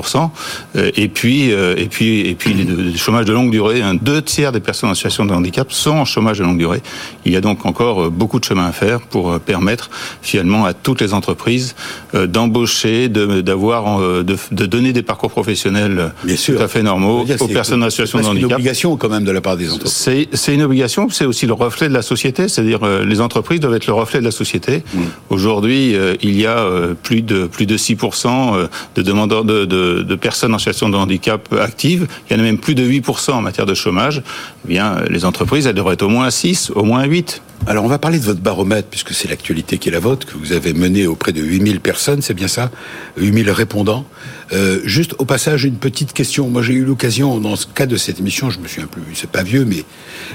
et 0.74 1.08
puis 1.08 1.50
et 1.50 1.88
puis 1.90 2.20
et 2.20 2.34
puis 2.34 2.54
le 2.54 2.96
chômage 2.96 3.26
de 3.26 3.32
longue 3.32 3.50
durée, 3.50 3.82
un 3.82 3.94
deux 3.94 4.22
tiers 4.22 4.52
des 4.52 4.60
personnes 4.60 4.90
en 4.90 4.94
situation 4.94 5.24
de 5.24 5.32
handicap 5.32 5.72
sont 5.72 5.90
en 5.90 6.04
chômage 6.04 6.38
de 6.38 6.44
longue 6.44 6.58
durée. 6.58 6.82
Il 7.24 7.32
y 7.32 7.36
a 7.36 7.40
donc 7.40 7.66
encore 7.66 8.10
beaucoup 8.10 8.40
de 8.40 8.44
chemin 8.56 8.68
à 8.68 8.72
faire 8.72 9.00
pour 9.00 9.38
permettre 9.40 9.90
finalement 10.22 10.64
à 10.64 10.72
toutes 10.72 11.00
les 11.00 11.12
entreprises 11.12 11.74
d'embaucher, 12.14 13.08
d'avoir, 13.08 14.00
de, 14.00 14.36
de, 14.50 14.66
donner 14.66 14.92
des 14.92 15.02
parcours 15.02 15.30
professionnels 15.30 16.12
tout 16.44 16.52
à 16.58 16.68
fait 16.68 16.82
normaux 16.82 17.26
aux 17.40 17.48
personnes 17.48 17.82
en 17.82 17.90
situation 17.90 18.18
de 18.20 18.24
handicap. 18.24 18.40
C'est 18.40 18.46
une 18.46 18.54
obligation 18.54 18.96
quand 18.96 19.08
même 19.08 19.24
de 19.24 19.30
la 19.30 19.40
part 19.40 19.56
des 19.56 19.70
entreprises. 19.70 20.28
C'est 20.32 20.54
une 20.54 20.62
obligation, 20.62 21.08
c'est 21.10 21.26
aussi 21.26 21.46
le 21.46 21.52
reflet 21.52 21.88
de 21.88 21.94
la 21.94 22.02
société, 22.02 22.48
c'est-à-dire 22.48 22.80
les 23.04 23.20
entreprises 23.20 23.60
doivent 23.60 23.74
être 23.74 23.86
le 23.86 23.92
reflet 23.92 24.20
de 24.20 24.24
la 24.24 24.30
société. 24.30 24.82
Mm. 24.94 25.00
Aujourd'hui, 25.30 25.94
il 26.22 26.40
y 26.40 26.46
a 26.46 26.66
plus 27.02 27.22
de 27.22 27.46
plus 27.46 27.66
de 27.66 27.76
6% 27.76 28.68
de 28.94 29.02
demandeurs 29.02 29.44
de, 29.44 29.64
de, 29.64 30.02
de, 30.02 30.14
personnes 30.14 30.54
en 30.54 30.58
situation 30.58 30.88
de 30.88 30.96
handicap 30.96 31.52
actives. 31.60 32.06
Il 32.28 32.36
y 32.36 32.36
en 32.36 32.40
a 32.40 32.42
même 32.42 32.58
plus 32.58 32.74
de 32.74 32.84
8% 32.86 33.32
en 33.32 33.42
matière 33.42 33.66
de 33.66 33.74
chômage. 33.74 34.22
Eh 34.64 34.68
bien, 34.68 34.96
les 35.08 35.24
entreprises, 35.24 35.66
elles 35.66 35.74
devraient 35.74 35.94
être 35.94 36.02
au 36.02 36.08
moins 36.08 36.30
6, 36.30 36.70
au 36.74 36.84
moins 36.84 37.04
8. 37.04 37.42
Alors, 37.66 37.84
on 37.84 37.88
va 37.88 37.98
parler 37.98 38.18
de 38.18 38.24
votre 38.24 38.40
baromètre, 38.46 38.86
puisque 38.88 39.12
c'est 39.12 39.26
l'actualité 39.26 39.76
qui 39.76 39.88
est 39.88 39.92
la 39.92 39.98
vôtre, 39.98 40.24
que 40.24 40.38
vous 40.38 40.52
avez 40.52 40.72
mené 40.72 41.08
auprès 41.08 41.32
de 41.32 41.42
8000 41.42 41.80
personnes, 41.80 42.22
c'est 42.22 42.32
bien 42.32 42.46
ça 42.46 42.70
8000 43.16 43.50
répondants. 43.50 44.06
Euh, 44.52 44.78
juste 44.84 45.16
au 45.18 45.24
passage, 45.24 45.64
une 45.64 45.78
petite 45.78 46.12
question. 46.12 46.48
Moi, 46.48 46.62
j'ai 46.62 46.74
eu 46.74 46.84
l'occasion, 46.84 47.40
dans 47.40 47.56
ce 47.56 47.66
cas 47.66 47.86
de 47.86 47.96
cette 47.96 48.20
émission, 48.20 48.48
je 48.48 48.60
me 48.60 48.68
suis 48.68 48.80
un 48.80 48.86
peu, 48.86 49.00
c'est 49.14 49.28
pas 49.28 49.42
vieux, 49.42 49.64
mais 49.64 49.82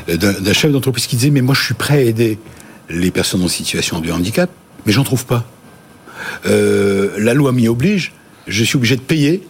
euh, 0.10 0.18
d'un 0.18 0.54
chef 0.54 0.74
d'entreprise 0.74 1.08
qui 1.08 1.16
disait, 1.16 1.30
mais 1.30 1.40
moi, 1.40 1.56
je 1.56 1.64
suis 1.64 1.74
prêt 1.74 2.00
à 2.00 2.02
aider 2.02 2.38
les 2.90 3.12
personnes 3.12 3.44
en 3.44 3.48
situation 3.48 4.02
de 4.02 4.12
handicap, 4.12 4.50
mais 4.86 4.92
j'en 4.92 5.06
trouve 5.06 5.26
pas. 5.26 5.46
Euh, 6.46 7.12
la 7.18 7.34
loi 7.34 7.54
m'y 7.54 7.70
oblige, 7.70 8.12
je 8.46 8.66
suis 8.66 8.76
obligé 8.76 8.98
de 8.98 9.02
payer, 9.02 9.42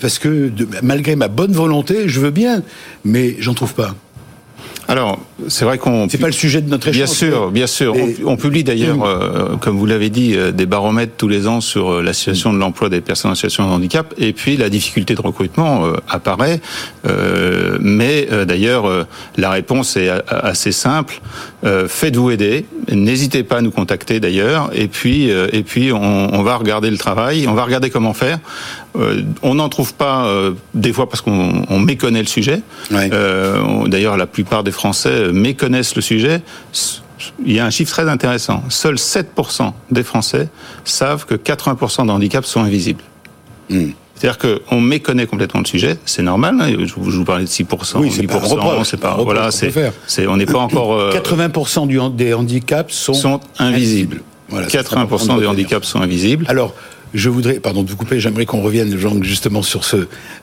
parce 0.00 0.20
que 0.20 0.52
malgré 0.80 1.16
ma 1.16 1.26
bonne 1.26 1.52
volonté, 1.52 2.08
je 2.08 2.20
veux 2.20 2.30
bien, 2.30 2.62
mais 3.04 3.34
j'en 3.40 3.54
trouve 3.54 3.74
pas. 3.74 3.96
Alors, 4.88 5.20
c'est 5.48 5.64
vrai 5.64 5.78
qu'on. 5.78 6.08
C'est 6.08 6.18
pas 6.18 6.26
le 6.26 6.32
sujet 6.32 6.60
de 6.60 6.68
notre 6.68 6.88
échange. 6.88 6.98
Bien 6.98 7.06
sûr, 7.06 7.50
bien 7.50 7.66
sûr. 7.66 7.94
On, 8.26 8.36
publie 8.36 8.64
d'ailleurs, 8.64 9.04
euh, 9.04 9.56
comme 9.56 9.78
vous 9.78 9.86
l'avez 9.86 10.10
dit, 10.10 10.34
euh, 10.34 10.50
des 10.50 10.66
baromètres 10.66 11.12
tous 11.16 11.28
les 11.28 11.46
ans 11.46 11.60
sur 11.60 11.92
euh, 11.92 12.02
la 12.02 12.12
situation 12.12 12.52
de 12.52 12.58
l'emploi 12.58 12.88
des 12.88 13.00
personnes 13.00 13.30
en 13.30 13.34
situation 13.34 13.66
de 13.66 13.72
handicap. 13.72 14.12
Et 14.18 14.32
puis 14.32 14.56
la 14.56 14.68
difficulté 14.68 15.14
de 15.14 15.20
recrutement 15.20 15.84
apparaît. 16.08 16.60
mais 17.80 18.28
d'ailleurs, 18.46 19.06
la 19.36 19.50
réponse 19.50 19.96
est 19.96 20.10
assez 20.28 20.72
simple. 20.72 21.20
Faites-vous 21.62 22.30
aider. 22.30 22.66
N'hésitez 22.90 23.42
pas 23.42 23.58
à 23.58 23.60
nous 23.60 23.70
contacter 23.70 24.20
d'ailleurs. 24.20 24.70
Et 24.74 24.88
puis, 24.88 25.28
et 25.28 25.62
puis, 25.62 25.92
on, 25.92 26.34
on, 26.34 26.42
va 26.42 26.56
regarder 26.56 26.90
le 26.90 26.98
travail. 26.98 27.46
On 27.48 27.54
va 27.54 27.64
regarder 27.64 27.90
comment 27.90 28.14
faire. 28.14 28.38
On 29.42 29.54
n'en 29.54 29.68
trouve 29.68 29.94
pas 29.94 30.30
des 30.74 30.92
fois 30.92 31.08
parce 31.08 31.20
qu'on 31.20 31.78
méconnaît 31.78 32.20
le 32.20 32.26
sujet. 32.26 32.60
Ouais. 32.90 33.10
d'ailleurs, 33.86 34.16
la 34.16 34.26
plupart 34.26 34.64
des 34.64 34.72
Français 34.72 35.32
méconnaissent 35.32 35.96
le 35.96 36.02
sujet, 36.02 36.42
il 37.44 37.52
y 37.52 37.60
a 37.60 37.66
un 37.66 37.70
chiffre 37.70 37.90
très 37.90 38.08
intéressant. 38.08 38.62
Seuls 38.68 38.96
7% 38.96 39.72
des 39.90 40.02
Français 40.02 40.48
savent 40.84 41.26
que 41.26 41.34
80% 41.34 42.06
des 42.06 42.10
handicaps 42.10 42.46
sont 42.46 42.60
invisibles. 42.60 43.04
Hmm. 43.70 43.90
C'est-à-dire 44.14 44.38
qu'on 44.38 44.80
méconnaît 44.80 45.26
complètement 45.26 45.60
le 45.60 45.66
sujet, 45.66 45.96
c'est 46.04 46.22
normal. 46.22 46.56
Hein. 46.60 46.68
je, 46.78 46.94
vous 46.94 47.24
parlais 47.24 47.44
de 47.44 47.48
6%, 47.48 47.98
oui, 47.98 48.08
8%, 48.08 48.84
c'est 48.84 48.96
pas, 49.00 49.16
voilà, 49.20 49.50
c'est, 49.50 50.26
on 50.28 50.36
n'est 50.36 50.46
pas 50.46 50.60
encore. 50.60 51.10
80% 51.10 51.88
du, 51.88 51.98
des 52.14 52.32
handicaps 52.32 52.94
sont, 52.94 53.14
sont 53.14 53.40
invisibles. 53.58 54.22
Voilà, 54.48 54.68
80% 54.68 55.40
des 55.40 55.46
handicaps 55.46 55.86
sont 55.86 56.00
invisibles. 56.00 56.44
Alors, 56.48 56.74
je 57.14 57.28
voudrais, 57.28 57.54
pardon 57.60 57.82
de 57.82 57.90
vous 57.90 57.96
couper, 57.96 58.20
j'aimerais 58.20 58.46
qu'on 58.46 58.62
revienne 58.62 58.96
justement 59.22 59.62
sur 59.62 59.84
ce, 59.84 59.96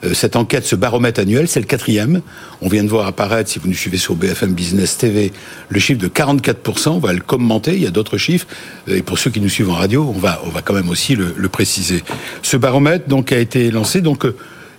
euh, 0.04 0.14
cette 0.14 0.36
enquête, 0.36 0.66
ce 0.66 0.76
baromètre 0.76 1.20
annuel, 1.20 1.48
c'est 1.48 1.60
le 1.60 1.66
quatrième. 1.66 2.22
On 2.62 2.70
vient 2.70 2.84
de 2.84 2.90
voir 2.90 3.08
apparaître, 3.08 3.50
si 3.50 3.60
vous 3.60 3.68
nous 3.68 3.74
suivez 3.74 3.98
sur 3.98 4.16
BFM 4.16 4.54
Business 4.54 4.98
TV, 4.98 5.32
le 5.70 5.80
chiffre 5.80 6.00
de 6.00 6.08
44%, 6.08 6.90
on 6.90 7.00
va 7.00 7.14
le 7.14 7.22
commenter, 7.22 7.74
il 7.74 7.82
y 7.82 7.88
a 7.88 7.92
d'autres 7.92 8.18
chiffres, 8.18 8.48
euh, 8.88 8.98
et 8.98 9.02
pour 9.02 9.18
ceux 9.18 9.32
qui 9.32 9.42
nous 9.42 9.50
suivent 9.50 9.72
en 9.72 9.76
radio, 9.76 10.12
on 10.16 10.20
va, 10.20 10.42
on 10.46 10.50
va 10.50 10.62
quand 10.62 10.74
même 10.74 10.90
aussi 10.90 11.16
le, 11.16 11.34
le 11.36 11.50
préciser. 11.50 12.04
Ce 12.44 12.58
baromètre 12.58 13.08
donc 13.08 13.32
a 13.32 13.38
été 13.40 13.72
lancé, 13.72 14.02
donc 14.02 14.26
euh, 14.26 14.36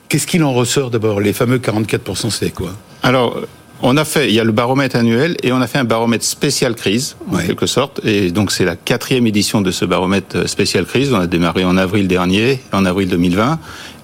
qu'est-ce 0.08 0.26
qu'il 0.26 0.44
en 0.44 0.52
ressort 0.52 0.90
d'abord? 0.90 1.20
Les 1.20 1.32
fameux 1.32 1.58
44%, 1.58 2.30
c'est 2.30 2.50
quoi? 2.50 2.72
Alors, 3.02 3.40
on 3.82 3.96
a 3.96 4.04
fait, 4.04 4.28
il 4.28 4.34
y 4.34 4.40
a 4.40 4.44
le 4.44 4.52
baromètre 4.52 4.96
annuel 4.96 5.36
et 5.42 5.52
on 5.52 5.60
a 5.60 5.66
fait 5.66 5.78
un 5.78 5.84
baromètre 5.84 6.24
spécial 6.24 6.74
crise, 6.74 7.16
en 7.32 7.38
quelque 7.38 7.66
sorte. 7.66 8.00
Et 8.04 8.30
donc 8.30 8.52
c'est 8.52 8.64
la 8.64 8.76
quatrième 8.76 9.26
édition 9.26 9.60
de 9.60 9.70
ce 9.70 9.84
baromètre 9.84 10.48
spécial 10.48 10.84
crise. 10.84 11.12
On 11.12 11.20
a 11.20 11.26
démarré 11.26 11.64
en 11.64 11.76
avril 11.76 12.08
dernier, 12.08 12.60
en 12.72 12.84
avril 12.84 13.08
2020. 13.08 13.58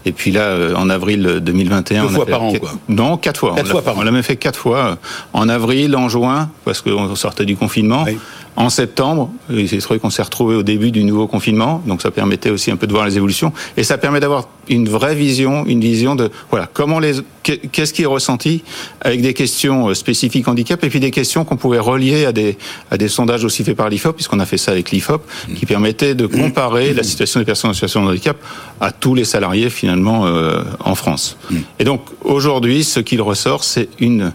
Et 0.06 0.12
puis 0.12 0.30
là, 0.30 0.42
euh, 0.42 0.74
en 0.76 0.88
avril 0.88 1.40
2021, 1.42 2.02
Deux 2.02 2.08
on 2.08 2.12
fois 2.12 2.26
par 2.26 2.42
an, 2.44 2.52
quoi. 2.52 2.70
Non, 2.88 3.16
quatre 3.16 3.40
fois. 3.40 3.54
Quatre 3.56 3.66
on 3.66 3.70
fois 3.72 3.82
par 3.82 3.96
an. 3.96 4.00
On 4.00 4.04
l'a 4.04 4.12
même 4.12 4.22
fait 4.22 4.36
quatre 4.36 4.58
fois. 4.58 4.98
En 5.32 5.48
avril, 5.48 5.96
en 5.96 6.08
juin, 6.08 6.48
parce 6.64 6.80
qu'on 6.80 7.16
sortait 7.16 7.44
du 7.44 7.56
confinement. 7.56 8.04
Oui. 8.06 8.16
En 8.54 8.70
septembre, 8.70 9.30
il 9.50 9.68
s'est 9.68 9.78
trouvé 9.78 9.98
qu'on 9.98 10.10
s'est 10.10 10.22
retrouvé 10.22 10.54
au 10.54 10.62
début 10.62 10.90
du 10.90 11.04
nouveau 11.04 11.26
confinement, 11.26 11.82
donc 11.86 12.00
ça 12.00 12.10
permettait 12.10 12.48
aussi 12.48 12.70
un 12.70 12.76
peu 12.76 12.86
de 12.86 12.92
voir 12.92 13.04
les 13.04 13.16
évolutions, 13.16 13.52
et 13.76 13.82
ça 13.82 13.98
permet 13.98 14.18
d'avoir 14.18 14.48
une 14.68 14.88
vraie 14.88 15.14
vision, 15.14 15.64
une 15.66 15.80
vision 15.80 16.14
de 16.14 16.30
voilà 16.50 16.68
comment 16.72 16.98
les 16.98 17.14
qu'est-ce 17.42 17.92
qui 17.92 18.02
est 18.02 18.06
ressenti 18.06 18.62
avec 19.00 19.20
des 19.22 19.32
questions 19.32 19.88
euh, 19.88 19.94
spécifiques 19.94 20.48
handicap 20.48 20.82
et 20.82 20.88
puis 20.88 21.00
des 21.00 21.10
questions 21.10 21.44
qu'on 21.44 21.56
pouvait 21.56 21.78
relier 21.78 22.24
à 22.24 22.32
des 22.32 22.58
à 22.90 22.96
des 22.96 23.08
sondages 23.08 23.44
aussi 23.44 23.64
faits 23.64 23.76
par 23.76 23.88
l'IFOP, 23.88 24.14
puisqu'on 24.14 24.40
a 24.40 24.46
fait 24.46 24.58
ça 24.58 24.72
avec 24.72 24.90
l'IFOP, 24.90 25.22
qui 25.54 25.66
permettait 25.66 26.14
de 26.14 26.26
comparer 26.26 26.92
la 26.92 27.02
situation 27.02 27.40
des 27.40 27.46
personnes 27.46 27.70
en 27.70 27.74
situation 27.74 28.04
de 28.04 28.10
handicap 28.10 28.36
à 28.80 28.90
tous 28.90 29.14
les 29.14 29.24
salariés 29.24 29.70
finalement 29.70 30.26
euh, 30.26 30.62
en 30.80 30.94
France. 30.94 31.38
Et 31.78 31.84
donc 31.84 32.02
aujourd'hui, 32.22 32.84
ce 32.84 33.00
qu'il 33.00 33.22
ressort, 33.22 33.64
c'est 33.64 33.88
une 33.98 34.32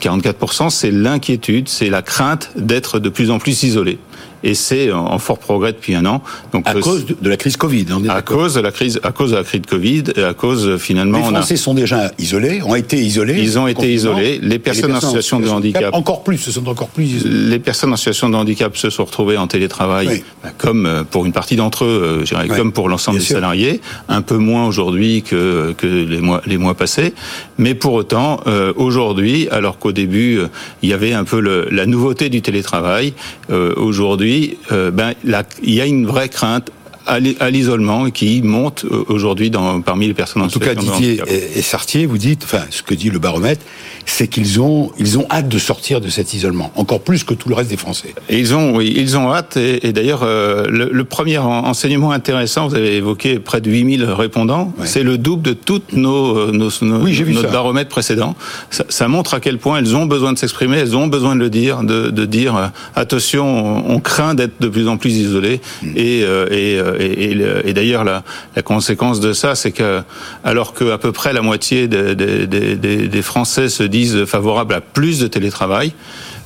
44%, 0.00 0.70
c'est 0.70 0.90
l'inquiétude, 0.90 1.68
c'est 1.68 1.88
la 1.88 2.02
crainte 2.02 2.50
d'être 2.56 2.98
de 2.98 3.08
plus 3.08 3.30
en 3.30 3.38
plus 3.38 3.62
isolé 3.62 3.98
et 4.44 4.54
c'est 4.54 4.92
en 4.92 5.18
fort 5.18 5.38
progrès 5.38 5.72
depuis 5.72 5.94
un 5.94 6.04
an. 6.06 6.22
Donc 6.52 6.68
à 6.68 6.74
cause 6.74 7.06
de 7.06 7.28
la 7.28 7.36
crise 7.36 7.56
Covid. 7.56 7.86
On 7.90 8.04
est 8.04 8.08
à 8.08 8.22
cause 8.22 8.54
de 8.54 8.60
la 8.60 8.70
crise, 8.70 9.00
à 9.02 9.10
cause 9.10 9.32
de 9.32 9.36
la 9.36 9.42
crise 9.42 9.62
de 9.62 9.66
Covid, 9.66 10.04
et 10.16 10.22
à 10.22 10.34
cause 10.34 10.76
finalement. 10.76 11.18
Les 11.18 11.24
Français 11.24 11.56
sont 11.56 11.74
déjà 11.74 12.12
isolés, 12.18 12.62
ont 12.62 12.74
été 12.74 12.98
isolés. 12.98 13.40
Ils 13.40 13.58
ont 13.58 13.66
été 13.66 13.92
isolés. 13.92 14.38
Les 14.42 14.58
personnes, 14.58 14.92
les 14.92 14.92
personnes 14.92 14.94
en 14.94 15.00
situation 15.00 15.40
de 15.40 15.48
handicap, 15.48 15.94
encore 15.94 16.22
plus, 16.22 16.36
se 16.36 16.52
sont 16.52 16.68
encore 16.68 16.88
plus 16.88 17.06
isolés. 17.06 17.48
Les 17.48 17.58
personnes 17.58 17.92
en 17.92 17.96
situation 17.96 18.28
de 18.28 18.36
handicap 18.36 18.76
se 18.76 18.90
sont 18.90 19.04
retrouvées 19.04 19.38
en 19.38 19.46
télétravail, 19.46 20.08
oui. 20.08 20.24
Bah, 20.42 20.50
comme 20.58 20.86
euh, 20.86 21.04
pour 21.04 21.24
une 21.24 21.32
partie 21.32 21.56
d'entre 21.56 21.84
eux, 21.84 22.02
euh, 22.04 22.20
je 22.20 22.34
dirais, 22.34 22.46
oui. 22.50 22.56
comme 22.56 22.72
pour 22.72 22.90
l'ensemble 22.90 23.18
des 23.18 23.24
sûr. 23.24 23.36
salariés, 23.36 23.80
un 24.08 24.20
peu 24.20 24.36
moins 24.36 24.66
aujourd'hui 24.66 25.22
que 25.22 25.74
que 25.78 25.86
les 25.86 26.20
mois 26.20 26.42
les 26.44 26.58
mois 26.58 26.74
passés, 26.74 27.14
mais 27.56 27.74
pour 27.74 27.94
autant 27.94 28.40
euh, 28.46 28.74
aujourd'hui, 28.76 29.48
alors 29.50 29.78
qu'au 29.78 29.92
début 29.92 30.38
euh, 30.38 30.48
il 30.82 30.90
y 30.90 30.92
avait 30.92 31.14
un 31.14 31.24
peu 31.24 31.40
le, 31.40 31.68
la 31.70 31.86
nouveauté 31.86 32.28
du 32.28 32.42
télétravail, 32.42 33.14
euh, 33.50 33.72
aujourd'hui 33.76 34.33
euh, 34.72 34.90
ben, 34.90 35.14
il 35.62 35.74
y 35.74 35.80
a 35.80 35.86
une 35.86 36.06
vraie 36.06 36.28
crainte 36.28 36.70
à 37.06 37.50
l'isolement 37.50 38.10
qui 38.10 38.40
monte 38.42 38.84
euh, 38.84 39.04
aujourd'hui 39.08 39.50
dans 39.50 39.80
parmi 39.82 40.06
les 40.06 40.14
personnes 40.14 40.42
en, 40.42 40.46
en 40.46 40.48
tout 40.48 40.58
cas 40.58 40.74
Didier 40.74 41.20
et, 41.28 41.62
Sartier 41.62 42.06
vous 42.06 42.18
dites 42.18 42.44
enfin 42.44 42.62
ce 42.70 42.82
que 42.82 42.94
dit 42.94 43.10
le 43.10 43.18
baromètre 43.18 43.62
c'est 44.06 44.28
qu'ils 44.28 44.60
ont 44.60 44.90
ils 44.98 45.18
ont 45.18 45.26
hâte 45.30 45.48
de 45.48 45.58
sortir 45.58 46.00
de 46.00 46.08
cet 46.08 46.34
isolement 46.34 46.72
encore 46.76 47.00
plus 47.00 47.24
que 47.24 47.34
tout 47.34 47.48
le 47.48 47.54
reste 47.54 47.70
des 47.70 47.76
Français 47.76 48.14
et 48.28 48.38
ils 48.38 48.54
ont 48.54 48.76
oui 48.76 48.92
ils 48.96 49.16
ont 49.16 49.32
hâte 49.32 49.56
et, 49.56 49.86
et 49.86 49.92
d'ailleurs 49.92 50.22
euh, 50.22 50.66
le, 50.68 50.88
le, 50.90 51.04
premier 51.04 51.38
enseignement 51.38 52.10
intéressant 52.10 52.68
vous 52.68 52.74
avez 52.74 52.96
évoqué 52.96 53.38
près 53.38 53.60
de 53.60 53.70
8000 53.70 54.04
répondants 54.04 54.72
ouais. 54.78 54.86
c'est 54.86 55.02
le 55.02 55.18
double 55.18 55.42
de 55.42 55.52
toutes 55.52 55.92
nos, 55.92 56.36
euh, 56.38 56.52
nos, 56.52 56.70
nos 56.82 57.04
oui, 57.04 57.34
notre 57.34 57.50
baromètre 57.50 57.90
précédent 57.90 58.34
ça, 58.70 58.84
ça, 58.88 59.08
montre 59.08 59.34
à 59.34 59.40
quel 59.40 59.58
point 59.58 59.78
elles 59.78 59.94
ont 59.94 60.06
besoin 60.06 60.32
de 60.32 60.38
s'exprimer 60.38 60.78
elles 60.78 60.96
ont 60.96 61.06
besoin 61.06 61.36
de 61.36 61.40
le 61.40 61.50
dire 61.50 61.82
de, 61.82 62.10
de 62.10 62.24
dire 62.24 62.56
euh, 62.56 62.66
attention 62.94 63.44
on, 63.46 63.94
on 63.94 64.00
craint 64.00 64.34
d'être 64.34 64.60
de 64.60 64.68
plus 64.68 64.88
en 64.88 64.96
plus 64.96 65.12
isolé 65.12 65.60
mmh. 65.82 65.88
et, 65.96 66.20
et 66.50 66.78
et, 66.98 67.32
et, 67.32 67.38
et 67.64 67.72
d'ailleurs 67.72 68.04
la, 68.04 68.22
la, 68.56 68.62
conséquence 68.62 69.20
de 69.20 69.32
ça, 69.32 69.54
c'est 69.54 69.72
que 69.72 70.02
alors 70.42 70.74
que 70.74 70.90
à 70.90 70.98
peu 70.98 71.12
près 71.12 71.32
la 71.32 71.42
moitié 71.42 71.88
des, 71.88 72.14
des, 72.14 72.46
des, 72.46 72.76
des 73.08 73.22
Français 73.22 73.68
se 73.68 73.82
disent 73.82 74.24
favorables 74.24 74.74
à 74.74 74.80
plus 74.80 75.18
de 75.18 75.26
télétravail, 75.26 75.92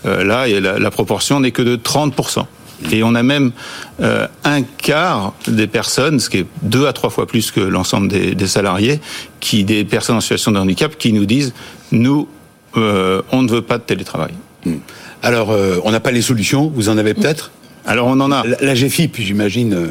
euh, 0.07 0.25
là 0.25 0.47
la, 0.47 0.79
la 0.79 0.91
proportion 0.91 1.41
n'est 1.41 1.53
que 1.53 1.63
de 1.63 1.77
30% 1.77 2.45
et 2.93 3.03
on 3.03 3.15
a 3.15 3.23
même 3.23 3.53
euh, 4.01 4.27
un 4.45 4.63
quart 4.63 5.35
des 5.47 5.67
personnes, 5.67 6.21
ce 6.21 6.31
qui 6.31 6.39
est 6.39 6.47
deux 6.63 6.87
à 6.87 6.93
trois 6.93 7.11
fois 7.11 7.27
plus 7.27 7.51
que 7.51 7.61
l'ensemble 7.61 8.09
des, 8.09 8.35
des, 8.35 8.47
salariés, 8.47 9.01
qui 9.41 9.65
des 9.65 9.85
personnes 9.85 10.17
en 10.17 10.21
situation 10.21 10.53
de 10.53 10.59
handicap, 10.59 10.97
qui 10.97 11.13
nous 11.13 11.27
disent 11.27 11.55
nous, 11.93 12.29
euh, 12.77 13.23
on 13.33 13.43
ne 13.43 13.51
veut 13.51 13.63
pas 13.63 13.79
de 13.79 13.83
télétravail. 13.83 14.33
Mmh. 14.65 14.75
Alors, 15.23 15.51
euh, 15.51 15.79
on 15.85 15.91
n'a 15.91 16.01
pas 16.01 16.13
les 16.13 16.23
solutions, 16.23 16.71
vous 16.75 16.89
en 16.89 16.99
avez 16.99 17.15
peut-être? 17.15 17.51
Alors 17.87 18.07
on 18.07 18.21
en 18.21 18.31
a. 18.31 18.47
La, 18.47 18.57
la 18.61 18.75
GFIP, 18.75 19.17
j'imagine, 19.19 19.89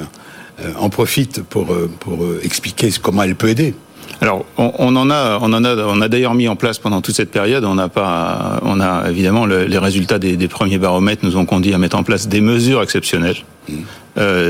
en 0.79 0.89
profite 0.89 1.43
pour, 1.43 1.71
euh, 1.71 1.89
pour 1.99 2.23
euh, 2.23 2.39
expliquer 2.43 2.89
comment 3.01 3.23
elle 3.23 3.35
peut 3.35 3.49
aider. 3.49 3.73
Alors, 4.21 4.45
on, 4.57 4.71
on 4.79 4.95
en 4.95 5.09
a, 5.11 5.37
on 5.41 5.53
en 5.53 5.63
a, 5.63 5.75
on 5.75 6.01
a 6.01 6.07
d'ailleurs 6.07 6.33
mis 6.33 6.47
en 6.47 6.55
place 6.55 6.79
pendant 6.79 7.01
toute 7.01 7.15
cette 7.15 7.29
période. 7.29 7.63
On 7.65 7.75
n'a 7.75 7.89
pas, 7.89 8.59
on 8.63 8.79
a 8.79 9.09
évidemment 9.09 9.45
le- 9.45 9.65
les 9.65 9.77
résultats 9.77 10.17
des, 10.17 10.37
des 10.37 10.47
premiers 10.47 10.77
baromètres 10.79 11.23
nous 11.25 11.37
ont 11.37 11.45
conduit 11.45 11.73
à 11.73 11.77
mettre 11.77 11.97
en 11.97 12.03
place 12.03 12.27
des 12.27 12.41
mesures 12.41 12.81
exceptionnelles. 12.81 13.35
euh, 13.69 13.73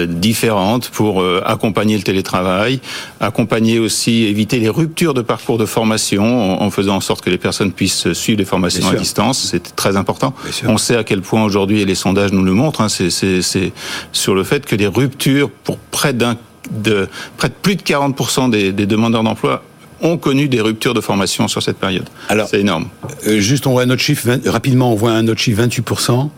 différentes 0.08 0.90
pour 0.90 1.22
euh, 1.22 1.42
accompagner 1.46 1.98
le 1.98 2.04
télétravail, 2.04 2.80
accompagner 3.20 3.80
aussi, 3.80 4.24
éviter 4.24 4.60
les 4.60 4.70
ruptures 4.70 5.14
de 5.14 5.22
parcours 5.22 5.58
de 5.58 5.66
formation 5.66 6.60
en, 6.62 6.66
en 6.66 6.72
faisant 6.72 6.96
en 6.96 7.02
sorte 7.02 7.24
que 7.24 7.30
les 7.30 7.38
personnes 7.38 7.72
puissent 7.72 8.14
suivre 8.14 8.40
les 8.40 8.46
formations 8.46 8.88
à 8.88 8.92
distance. 9.00 9.48
C'est 9.52 9.76
très 9.76 9.98
important. 9.98 10.34
On 10.68 10.78
sait 10.78 10.96
à 10.96 11.04
quel 11.04 11.22
point 11.22 11.44
aujourd'hui, 11.44 11.82
et 11.82 11.86
les 11.86 11.96
sondages 11.96 12.32
nous 12.32 12.44
le 12.44 12.54
montrent, 12.54 12.82
hein, 12.82 12.90
c'est- 12.90 13.72
sur 14.12 14.36
le 14.36 14.44
fait 14.44 14.66
que 14.66 14.76
des 14.76 14.88
ruptures 14.88 15.50
pour 15.50 15.78
près 15.78 16.14
d'un 16.14 16.38
de 16.70 17.08
près 17.38 17.48
de 17.48 17.54
plus 17.62 17.76
de 17.78 17.82
40% 17.82 18.50
des, 18.50 18.74
des 18.74 18.86
demandeurs 18.86 19.24
d'emploi 19.24 19.64
ont 20.02 20.18
connu 20.18 20.48
des 20.50 20.60
ruptures 20.62 20.94
de 20.94 21.00
formation 21.02 21.48
sur 21.48 21.64
cette 21.64 21.78
période. 21.78 22.08
Alors- 22.30 22.48
c'est 22.50 22.60
énorme. 22.60 22.88
Euh, 23.26 23.40
juste, 23.40 23.66
on 23.68 23.72
voit 23.72 23.84
un 23.84 23.90
autre 23.90 24.02
chiffre, 24.02 24.28
20 24.28 24.48
rapidement, 24.50 24.92
on 24.92 24.96
voit 24.96 25.12
un 25.12 25.28
autre 25.28 25.40
chiffre, 25.40 25.62
28%. 25.64 26.30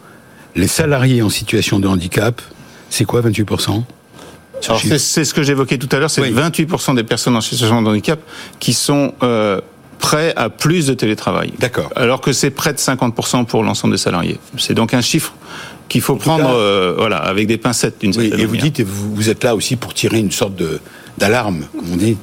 Les 0.56 0.68
salariés 0.68 1.22
en 1.22 1.30
situation 1.30 1.80
de 1.80 1.88
handicap, 1.88 2.42
c'est 2.90 3.06
quoi 3.06 3.22
28% 3.22 3.84
Ce 4.62 4.68
Alors, 4.70 4.80
chiffre. 4.82 4.98
c'est 4.98 5.26
ce 5.26 5.34
que 5.34 5.44
j'évoquais 5.44 5.78
tout 5.78 5.90
à 5.96 6.00
l'heure, 6.00 6.10
c'est 6.10 6.22
Oui. 6.22 6.32
28% 6.34 6.96
des 6.96 7.04
personnes 7.04 7.36
en 7.36 7.42
situation 7.42 7.82
de 7.82 7.88
handicap 7.90 8.20
qui 8.60 8.74
sont 8.74 9.14
euh, 9.24 9.60
prêts 10.00 10.34
à 10.36 10.50
plus 10.50 10.88
de 10.88 10.94
télétravail. 10.94 11.54
D'accord. 11.60 11.90
Alors 11.96 12.22
que 12.22 12.32
c'est 12.34 12.50
près 12.52 12.74
de 12.74 12.78
50% 12.80 13.46
pour 13.46 13.64
l'ensemble 13.64 13.94
des 13.94 13.98
salariés. 14.00 14.40
C'est 14.58 14.74
donc 14.74 14.94
un 14.94 15.02
chiffre 15.02 15.34
qu'il 15.88 16.02
faut 16.02 16.16
prendre 16.16 16.50
euh, 16.50 16.94
voilà, 16.98 17.18
avec 17.18 17.48
des 17.48 17.58
pincettes 17.58 18.00
d'une 18.02 18.12
Oui, 18.12 18.30
certaine 18.30 18.40
et 18.40 18.46
vous 18.46 18.52
manière. 18.52 18.64
dites, 18.66 18.80
et 18.80 18.84
vous, 18.84 19.14
vous 19.16 19.30
êtes 19.30 19.44
là 19.44 19.56
aussi 19.56 19.76
pour 19.76 19.94
tirer 19.94 20.20
une 20.20 20.32
sorte 20.32 20.56
de 20.56 20.80
d'alarme, 21.18 21.66
comme 21.78 21.92
on 21.92 21.98
dit, 21.98 22.16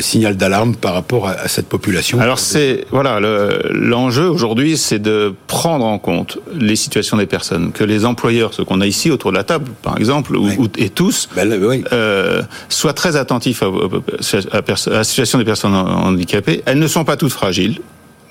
signal 0.00 0.36
d'alarme 0.36 0.74
par 0.74 0.94
rapport 0.94 1.26
à, 1.28 1.32
à 1.32 1.48
cette 1.48 1.68
population. 1.68 2.20
Alors 2.20 2.38
c'est 2.38 2.84
voilà 2.90 3.18
le- 3.20 3.60
l'enjeu 3.72 4.28
aujourd'hui, 4.28 4.76
c'est 4.76 4.98
de 4.98 5.32
prendre 5.46 5.84
en 5.84 5.98
compte 5.98 6.38
les 6.54 6.76
situations 6.76 7.16
des 7.16 7.26
personnes, 7.26 7.72
que 7.72 7.84
les 7.84 8.04
employeurs, 8.04 8.52
ceux 8.54 8.64
qu'on 8.64 8.80
a 8.80 8.86
ici 8.86 9.10
autour 9.10 9.32
de 9.32 9.36
la 9.36 9.44
table, 9.44 9.70
par 9.82 9.96
exemple, 9.96 10.36
ou- 10.36 10.46
Oui. 10.48 10.54
ou- 10.58 10.68
et 10.76 10.90
tous, 10.90 11.28
Ben 11.34 11.48
là, 11.48 11.56
oui. 11.60 11.82
euh, 11.92 12.42
soient 12.68 12.92
très 12.92 13.16
attentifs 13.16 13.62
à, 13.62 13.66
à- 14.52 14.58
à 14.58 14.90
la 14.90 15.04
situation 15.04 15.38
des 15.38 15.44
personnes 15.44 15.74
handicapées. 15.74 16.62
Elles 16.66 16.78
ne 16.78 16.86
sont 16.86 17.04
pas 17.04 17.16
toutes 17.16 17.32
fragiles, 17.32 17.80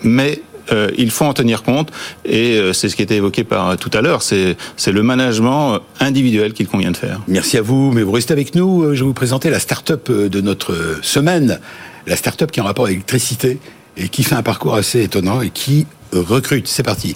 mais 0.03 0.41
euh, 0.71 0.89
il 0.97 1.11
faut 1.11 1.25
en 1.25 1.33
tenir 1.33 1.63
compte 1.63 1.89
et 2.25 2.57
euh, 2.57 2.73
c'est 2.73 2.89
ce 2.89 2.95
qui 2.95 3.01
était 3.01 3.15
évoqué 3.15 3.43
par 3.43 3.77
tout 3.77 3.89
à 3.93 4.01
l'heure. 4.01 4.21
C'est 4.21 4.55
c'est 4.77 4.91
le 4.91 5.03
management 5.03 5.73
euh, 5.75 5.79
individuel 5.99 6.53
qu'il 6.53 6.67
convient 6.67 6.91
de 6.91 6.97
faire. 6.97 7.19
Merci 7.27 7.57
à 7.57 7.61
vous, 7.61 7.91
mais 7.91 8.03
vous 8.03 8.11
restez 8.11 8.33
avec 8.33 8.55
nous. 8.55 8.83
Euh, 8.83 8.95
Je 8.95 9.01
vais 9.01 9.07
vous 9.07 9.13
présenter 9.13 9.49
la 9.49 9.59
start-up 9.59 10.07
euh, 10.09 10.29
de 10.29 10.41
notre 10.41 10.73
euh, 10.73 10.99
semaine. 11.01 11.59
La 12.07 12.15
start-up 12.15 12.51
qui 12.51 12.59
est 12.59 12.63
en 12.63 12.65
rapport 12.65 12.85
avec 12.85 12.97
l'électricité 12.97 13.59
et 13.97 14.09
qui 14.09 14.23
fait 14.23 14.35
un 14.35 14.43
parcours 14.43 14.75
assez 14.75 15.01
étonnant 15.03 15.41
et 15.41 15.49
qui 15.49 15.85
euh, 16.13 16.21
recrute. 16.21 16.67
C'est 16.67 16.83
parti. 16.83 17.15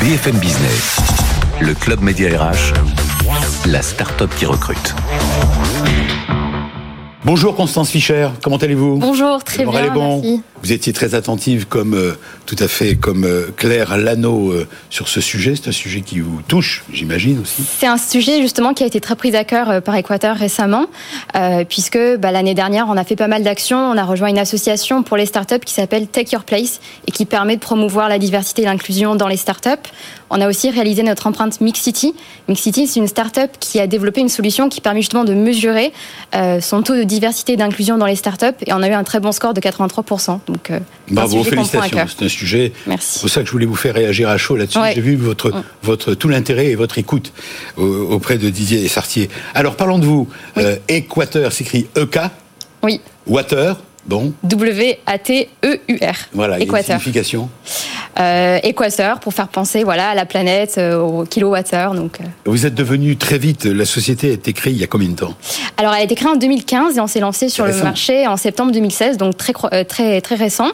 BFM 0.00 0.36
Business, 0.36 0.96
le 1.60 1.74
club 1.74 2.00
Média 2.02 2.28
RH, 2.38 2.74
la 3.66 3.82
start-up 3.82 4.30
qui 4.38 4.46
recrute. 4.46 4.94
Bonjour 7.24 7.56
Constance 7.56 7.90
Fischer, 7.90 8.28
comment 8.42 8.56
allez-vous? 8.56 8.98
Bonjour, 8.98 9.42
très 9.42 9.58
Le 9.60 9.64
moral 9.64 9.82
bien, 9.84 9.90
est 9.90 9.94
bon? 9.94 10.20
merci. 10.22 10.42
Vous 10.62 10.72
étiez 10.72 10.92
très 10.92 11.14
attentive, 11.14 11.66
comme 11.66 11.94
euh, 11.94 12.12
tout 12.46 12.56
à 12.58 12.66
fait 12.66 12.96
comme 12.96 13.24
euh, 13.24 13.52
Claire 13.56 13.96
Lano 13.96 14.50
euh, 14.50 14.66
sur 14.90 15.08
ce 15.08 15.20
sujet. 15.20 15.54
C'est 15.54 15.68
un 15.68 15.72
sujet 15.72 16.00
qui 16.00 16.20
vous 16.20 16.40
touche, 16.48 16.84
j'imagine 16.92 17.40
aussi. 17.40 17.62
C'est 17.62 17.86
un 17.86 17.98
sujet 17.98 18.40
justement 18.40 18.72
qui 18.72 18.82
a 18.82 18.86
été 18.86 19.00
très 19.00 19.16
pris 19.16 19.34
à 19.36 19.44
cœur 19.44 19.82
par 19.82 19.94
Équateur 19.96 20.36
récemment, 20.36 20.86
puisque 21.68 21.98
bah, 22.18 22.30
l'année 22.30 22.54
dernière 22.54 22.86
on 22.88 22.96
a 22.96 23.04
fait 23.04 23.16
pas 23.16 23.28
mal 23.28 23.42
d'actions. 23.42 23.78
On 23.78 23.96
a 23.96 24.04
rejoint 24.04 24.28
une 24.28 24.38
association 24.38 25.02
pour 25.02 25.16
les 25.16 25.26
startups 25.26 25.60
qui 25.64 25.74
s'appelle 25.74 26.06
Take 26.08 26.30
Your 26.32 26.44
Place 26.44 26.80
et 27.06 27.12
qui 27.12 27.26
permet 27.26 27.56
de 27.56 27.60
promouvoir 27.60 28.08
la 28.08 28.18
diversité 28.18 28.62
et 28.62 28.64
l'inclusion 28.66 29.14
dans 29.14 29.28
les 29.28 29.36
startups. 29.36 29.70
On 30.30 30.40
a 30.40 30.48
aussi 30.48 30.70
réalisé 30.70 31.02
notre 31.02 31.26
empreinte 31.26 31.60
Mixity. 31.60 32.14
Mixity, 32.48 32.88
c'est 32.88 32.98
une 32.98 33.06
startup 33.06 33.50
qui 33.60 33.78
a 33.78 33.86
développé 33.86 34.20
une 34.20 34.28
solution 34.28 34.68
qui 34.68 34.80
permet 34.80 35.00
justement 35.00 35.24
de 35.24 35.34
mesurer 35.34 35.92
son 36.60 36.82
taux 36.82 36.96
de 36.96 37.04
diversité 37.04 37.52
et 37.52 37.56
d'inclusion 37.56 37.98
dans 37.98 38.06
les 38.06 38.16
startups 38.16 38.46
et 38.66 38.72
on 38.72 38.82
a 38.82 38.88
eu 38.88 38.92
un 38.92 39.04
très 39.04 39.20
bon 39.20 39.32
score 39.32 39.54
de 39.54 39.60
83%. 39.60 40.40
Donc, 40.46 40.70
euh, 40.70 40.78
Bravo, 41.10 41.42
félicitations. 41.42 42.06
C'est 42.18 42.24
un 42.24 42.28
sujet. 42.28 42.72
Merci. 42.86 43.08
C'est 43.14 43.20
pour 43.20 43.30
ça 43.30 43.40
que 43.40 43.46
je 43.46 43.52
voulais 43.52 43.66
vous 43.66 43.74
faire 43.74 43.94
réagir 43.94 44.28
à 44.28 44.38
chaud 44.38 44.56
là-dessus. 44.56 44.78
Ouais. 44.78 44.92
J'ai 44.94 45.00
vu 45.00 45.16
votre, 45.16 45.52
votre, 45.82 46.14
tout 46.14 46.28
l'intérêt 46.28 46.66
et 46.68 46.74
votre 46.76 46.98
écoute 46.98 47.32
au- 47.76 47.84
auprès 47.84 48.38
de 48.38 48.48
Didier 48.48 48.86
Sartier. 48.88 49.28
Alors, 49.54 49.74
parlons 49.76 49.98
de 49.98 50.06
vous. 50.06 50.28
Oui. 50.56 50.62
Euh, 50.64 50.76
Équateur 50.88 51.52
s'écrit 51.52 51.86
EK, 51.96 52.18
Oui, 52.82 53.00
Water, 53.26 53.76
bon, 54.06 54.32
W-A-T-E-U-R. 54.44 56.14
voilà, 56.32 56.58
Équateur. 56.60 57.00
signification. 57.00 57.48
Euh, 58.18 58.58
Équateur 58.62 59.20
pour 59.20 59.34
faire 59.34 59.48
penser 59.48 59.84
voilà 59.84 60.10
à 60.10 60.14
la 60.14 60.24
planète, 60.24 60.76
euh, 60.78 60.98
au 60.98 61.24
kilowattheure. 61.24 61.94
Donc, 61.94 62.20
euh. 62.20 62.24
Vous 62.46 62.64
êtes 62.64 62.74
devenu 62.74 63.16
très 63.16 63.36
vite, 63.38 63.66
la 63.66 63.84
société 63.84 64.30
a 64.30 64.32
été 64.32 64.52
créée 64.52 64.72
il 64.72 64.78
y 64.78 64.84
a 64.84 64.86
combien 64.86 65.08
de 65.10 65.16
temps? 65.16 65.34
Alors 65.76 65.92
elle 65.92 66.00
a 66.00 66.04
été 66.04 66.14
créée 66.14 66.30
en 66.30 66.36
2015 66.36 66.96
et 66.96 67.00
on 67.00 67.06
s'est 67.06 67.20
lancé 67.20 67.48
sur 67.48 67.66
le 67.66 67.74
marché 67.82 68.26
en 68.26 68.36
septembre 68.36 68.72
2016, 68.72 69.18
donc 69.18 69.36
très 69.36 69.52
euh, 69.72 69.84
très 69.84 70.20
très 70.20 70.36
récent. 70.36 70.68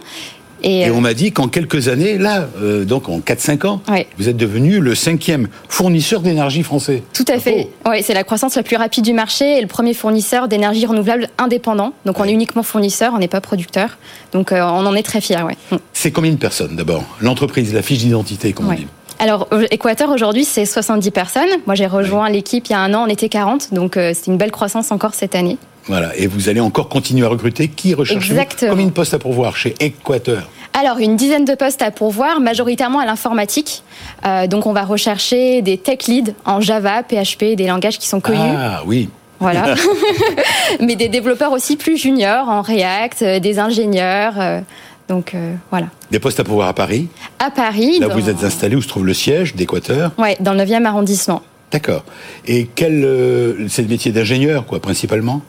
Et, 0.63 0.81
Et 0.83 0.89
euh, 0.89 0.93
on 0.95 1.01
m'a 1.01 1.15
dit 1.15 1.33
qu'en 1.33 1.49
quelques 1.49 1.89
années, 1.89 2.19
là, 2.19 2.49
euh, 2.63 2.85
donc 2.85 3.09
en 3.09 3.19
4-5 3.21 3.67
ans, 3.67 3.81
Ouais. 3.91 4.07
vous 4.19 4.29
êtes 4.29 4.37
devenu 4.37 4.81
le 4.81 4.95
cinquième 4.95 5.49
fournisseur 5.69 6.21
d'énergie 6.21 6.63
français. 6.63 7.03
tout 7.13 7.25
à 7.29 7.39
fait. 7.39 7.69
Ouais, 7.87 8.03
c'est 8.03 8.15
la 8.15 8.25
croissance 8.25 8.55
la 8.57 8.63
plus 8.63 8.77
rapide 8.77 9.05
du 9.05 9.13
marché 9.13 9.59
et 9.59 9.61
le 9.61 9.67
premier 9.67 9.95
fournisseur 9.95 10.49
d'énergie 10.49 10.87
renouvelable 10.87 11.29
indépendant. 11.39 11.93
Donc 12.05 12.19
on 12.19 12.23
Ouais. 12.23 12.31
est 12.31 12.33
uniquement 12.33 12.63
fournisseur, 12.63 13.13
on 13.15 13.19
n'est 13.19 13.29
pas 13.29 13.41
producteur. 13.41 13.99
Donc 14.33 14.53
euh, 14.53 14.61
on 14.63 14.87
en 14.87 14.95
est 14.95 15.03
très 15.03 15.21
fiers. 15.21 15.43
Ouais. 15.43 15.57
Mm. 15.71 15.77
C'est 15.93 16.11
combien 16.11 16.31
de 16.33 16.37
personnes 16.37 16.77
d'abord? 16.77 17.05
L'entreprise, 17.21 17.73
la 17.75 17.83
fiche 17.83 17.99
d'identité, 17.99 18.53
comme 18.53 18.67
on 18.67 18.71
Ouais. 18.71 18.77
dit. 18.77 18.87
Alors, 19.19 19.47
Équateur 19.71 20.11
aujourd'hui, 20.11 20.45
c'est 20.45 20.65
70 20.65 21.13
personnes. 21.13 21.49
Moi, 21.67 21.77
j'ai 21.77 21.87
rejoint 21.87 22.29
l'équipe 22.29 22.67
il 22.69 22.73
y 22.73 22.75
a 22.75 22.81
un 22.81 22.93
an, 22.93 23.05
on 23.07 23.09
était 23.09 23.29
40, 23.29 23.73
donc 23.73 23.97
euh, 23.97 24.13
c'est 24.15 24.27
une 24.31 24.37
belle 24.37 24.51
croissance 24.51 24.91
encore 24.91 25.15
cette 25.15 25.37
année. 25.37 25.59
Voilà, 25.89 26.17
et 26.17 26.27
vous 26.27 26.49
allez 26.49 26.61
encore 26.61 26.89
continuer 26.89 27.25
à 27.27 27.29
recruter. 27.29 27.69
Qui 27.69 27.95
recherche. 27.95 28.31
Combien 28.69 28.87
de 28.87 28.91
postes 28.91 29.15
à 29.15 29.19
pourvoir 29.19 29.57
chez 29.57 29.75
Équateur 29.81 30.49
Alors, 30.79 30.99
une 30.99 31.17
dizaine 31.17 31.45
de 31.45 31.55
postes 31.55 31.83
à 31.83 31.91
pourvoir, 31.91 32.41
majoritairement 32.41 33.01
à 33.01 33.07
l'informatique. 33.07 33.83
Euh, 34.25 34.47
donc, 34.47 34.67
on 34.67 34.73
va 34.73 34.85
rechercher 34.85 35.61
des 35.63 35.79
tech 35.79 36.07
leads 36.07 36.35
en 36.45 36.61
Java, 36.61 37.03
PHP, 37.03 37.57
des 37.57 37.67
langages 37.67 37.99
qui 37.99 38.07
sont 38.09 38.21
connus. 38.21 38.39
Ah 38.41 38.83
oui. 38.87 39.09
Voilà. 39.41 39.75
Mais 40.81 40.95
des 40.95 41.09
développeurs 41.09 41.53
aussi 41.53 41.77
plus 41.77 41.97
juniors 41.97 42.49
en 42.49 42.63
React, 42.63 43.23
euh, 43.23 43.41
des 43.41 43.59
ingénieurs. 43.59 44.35
euh, 44.39 44.61
donc, 45.09 45.35
euh, 45.35 45.55
voilà. 45.71 45.89
Des 46.13 46.21
postes 46.21 46.39
à 46.41 46.45
pourvoir 46.45 46.69
à 46.69 46.75
Paris. 46.75 47.09
À 47.41 47.51
Paris. 47.51 47.99
Là, 47.99 48.07
dans... 48.07 48.15
vous 48.15 48.31
êtes 48.31 48.45
installé 48.45 48.77
où 48.77 48.83
se 48.83 48.89
trouve 48.89 49.05
le 49.05 49.15
siège 49.15 49.55
d'Équateur. 49.57 50.13
Ouais, 50.17 50.37
dans 50.39 50.53
le 50.53 50.61
9e 50.63 50.85
arrondissement. 50.85 51.43
D'accord. 51.73 52.05
Et 52.47 52.69
quel. 52.75 53.05
euh, 53.05 53.67
c'est 53.69 53.83
le 53.83 53.89
métier 53.89 54.13
d'ingénieur, 54.13 54.65
quoi, 54.65 54.79
principalement? 54.81 55.43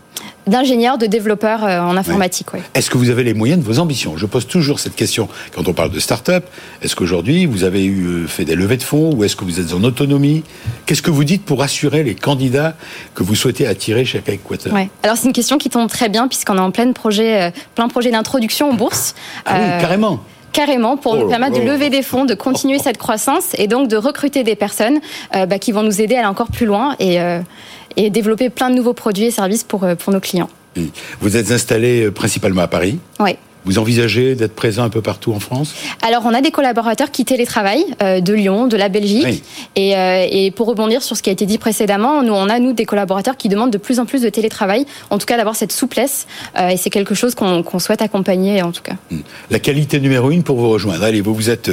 D'ingénieurs, 0.47 0.97
de 0.97 1.06
développeurs 1.06 1.63
euh, 1.63 1.79
en 1.82 1.95
informatique. 1.95 2.47
Est-ce 2.73 2.89
que 2.89 2.97
vous 2.97 3.10
avez 3.10 3.23
les 3.23 3.34
moyens 3.34 3.62
de 3.62 3.65
vos 3.65 3.79
ambitions? 3.79 4.17
Je 4.17 4.25
pose 4.25 4.47
toujours 4.47 4.79
cette 4.79 4.95
question 4.95 5.29
quand 5.56 5.67
on 5.67 5.73
parle 5.73 5.91
de 5.91 5.99
start-up. 5.99 6.45
Est-ce 6.82 6.95
qu'aujourd'hui, 6.95 7.45
vous 7.45 7.63
avez 7.63 7.86
eu, 7.86 8.06
euh, 8.06 8.27
fait 8.27 8.45
des 8.45 8.56
levées 8.56 8.77
de 8.77 8.84
fonds 8.84 9.13
ou 9.15 9.23
est-ce 9.23 9.36
que 9.36 9.45
vous 9.45 9.60
êtes 9.60 9.73
en 9.73 9.84
autonomie? 9.84 10.43
Qu'est-ce 10.86 11.01
que 11.01 11.12
vous 11.12 11.23
dites 11.23 11.45
pour 11.45 11.63
assurer 11.63 12.03
les 12.03 12.15
candidats 12.15 12.75
que 13.15 13.23
vous 13.23 13.36
souhaitez 13.36 13.67
attirer 13.67 14.06
chez 14.06 14.21
Équateur 14.27 14.73
Ouais. 14.73 14.89
Alors 15.03 15.17
c'est 15.17 15.27
une 15.27 15.34
question 15.34 15.58
qui 15.58 15.69
tombe 15.69 15.89
très 15.89 16.10
bien 16.10 16.27
puisqu'on 16.27 16.58
est 16.58 16.62
en 16.62 16.71
plein 16.71 16.91
projet, 16.91 17.41
euh, 17.41 17.51
plein 17.75 17.88
projet 17.88 18.12
d'introduction 18.12 18.71
en 18.71 18.73
bourse. 18.73 19.15
Ah 19.45 19.56
oui, 19.58 19.82
carrément. 19.82 20.19
Carrément, 20.53 20.97
pour 20.97 21.13
Oh 21.13 21.15
nous 21.15 21.23
là 21.23 21.29
permettre 21.29 21.60
de 21.60 21.65
lever 21.65 21.89
des 21.89 22.03
fonds, 22.03 22.25
de 22.25 22.36
continuer 22.36 22.77
cette 22.84 22.99
croissance 22.99 23.56
et 23.58 23.67
donc 23.67 23.88
de 23.88 23.97
recruter 23.97 24.43
des 24.43 24.56
personnes 24.56 24.99
euh, 25.36 25.47
bah, 25.47 25.58
qui 25.58 25.71
vont 25.71 25.82
nous 25.82 25.99
aider 25.99 26.15
à 26.15 26.19
aller 26.19 26.27
encore 26.27 26.51
plus 26.51 26.67
loin 26.67 26.95
et, 26.99 27.19
euh, 27.19 27.39
et 27.97 28.10
développer 28.10 28.49
plein 28.49 28.69
de 28.69 28.75
nouveaux 28.75 28.93
produits 28.93 29.25
et 29.25 29.32
services 29.32 29.63
pour, 29.63 29.84
euh, 29.84 29.95
pour 29.95 30.13
nos 30.13 30.19
clients. 30.19 30.49
Vous 31.19 31.38
êtes 31.38 31.51
installé 31.51 32.06
euh, 32.06 32.12
principalement 32.12 32.62
à 32.62 32.67
Paris. 32.67 32.99
Ouais. 33.19 33.38
Vous 33.65 33.80
envisagez 33.80 34.36
d'être 34.36 34.54
présent 34.54 34.84
un 34.84 34.89
peu 34.89 35.02
partout 35.02 35.32
en 35.34 35.39
France 35.39 35.73
Alors, 36.02 36.23
on 36.26 36.34
a 36.34 36.41
des 36.41 36.52
collaborateurs 36.52 37.12
qui 37.12 37.23
télétravaillent 37.23 37.86
euh, 38.02 38.19
de 38.19 38.34
Lyon, 38.34 38.67
de 38.67 38.76
la 38.76 38.89
Belgique. 38.89 39.26
Oui. 39.26 39.43
Et, 39.76 39.95
euh, 39.95 40.28
et 40.30 40.52
pour 40.52 40.67
rebondir 40.67 41.02
sur 41.02 41.15
ce 41.15 41.23
qui 41.23 41.30
a 41.30 41.34
été 41.34 41.45
dit 41.45 41.58
précédemment, 41.58 42.23
nous, 42.23 42.34
on 42.34 42.49
a, 42.49 42.60
nous, 42.60 42.73
des 42.73 42.86
collaborateurs 42.86 43.38
qui 43.38 43.47
demandent 43.49 43.71
de 43.71 43.78
plus 43.78 43.99
en 43.99 44.06
plus 44.06 44.21
de 44.21 44.30
télétravail, 44.30 44.86
en 45.10 45.17
tout 45.17 45.26
cas 45.26 45.38
d'avoir 45.38 45.56
cette 45.56 45.71
souplesse. 45.71 46.28
Euh, 46.60 46.69
et 46.69 46.78
c'est 46.78 46.89
quelque 46.89 47.15
chose 47.15 47.36
qu'on 47.36 47.80
souhaite 47.80 48.02
accompagner, 48.02 48.62
en 48.62 48.71
tout 48.71 48.84
cas. 48.84 48.95
Hmm. 49.12 49.21
La 49.49 49.60
qualité 49.60 49.99
numéro 49.99 50.30
une 50.32 50.43
pour 50.43 50.58
vous 50.58 50.69
rejoindre. 50.69 51.04
Allez, 51.04 51.21
vous, 51.21 51.34
vous 51.34 51.49
êtes 51.49 51.71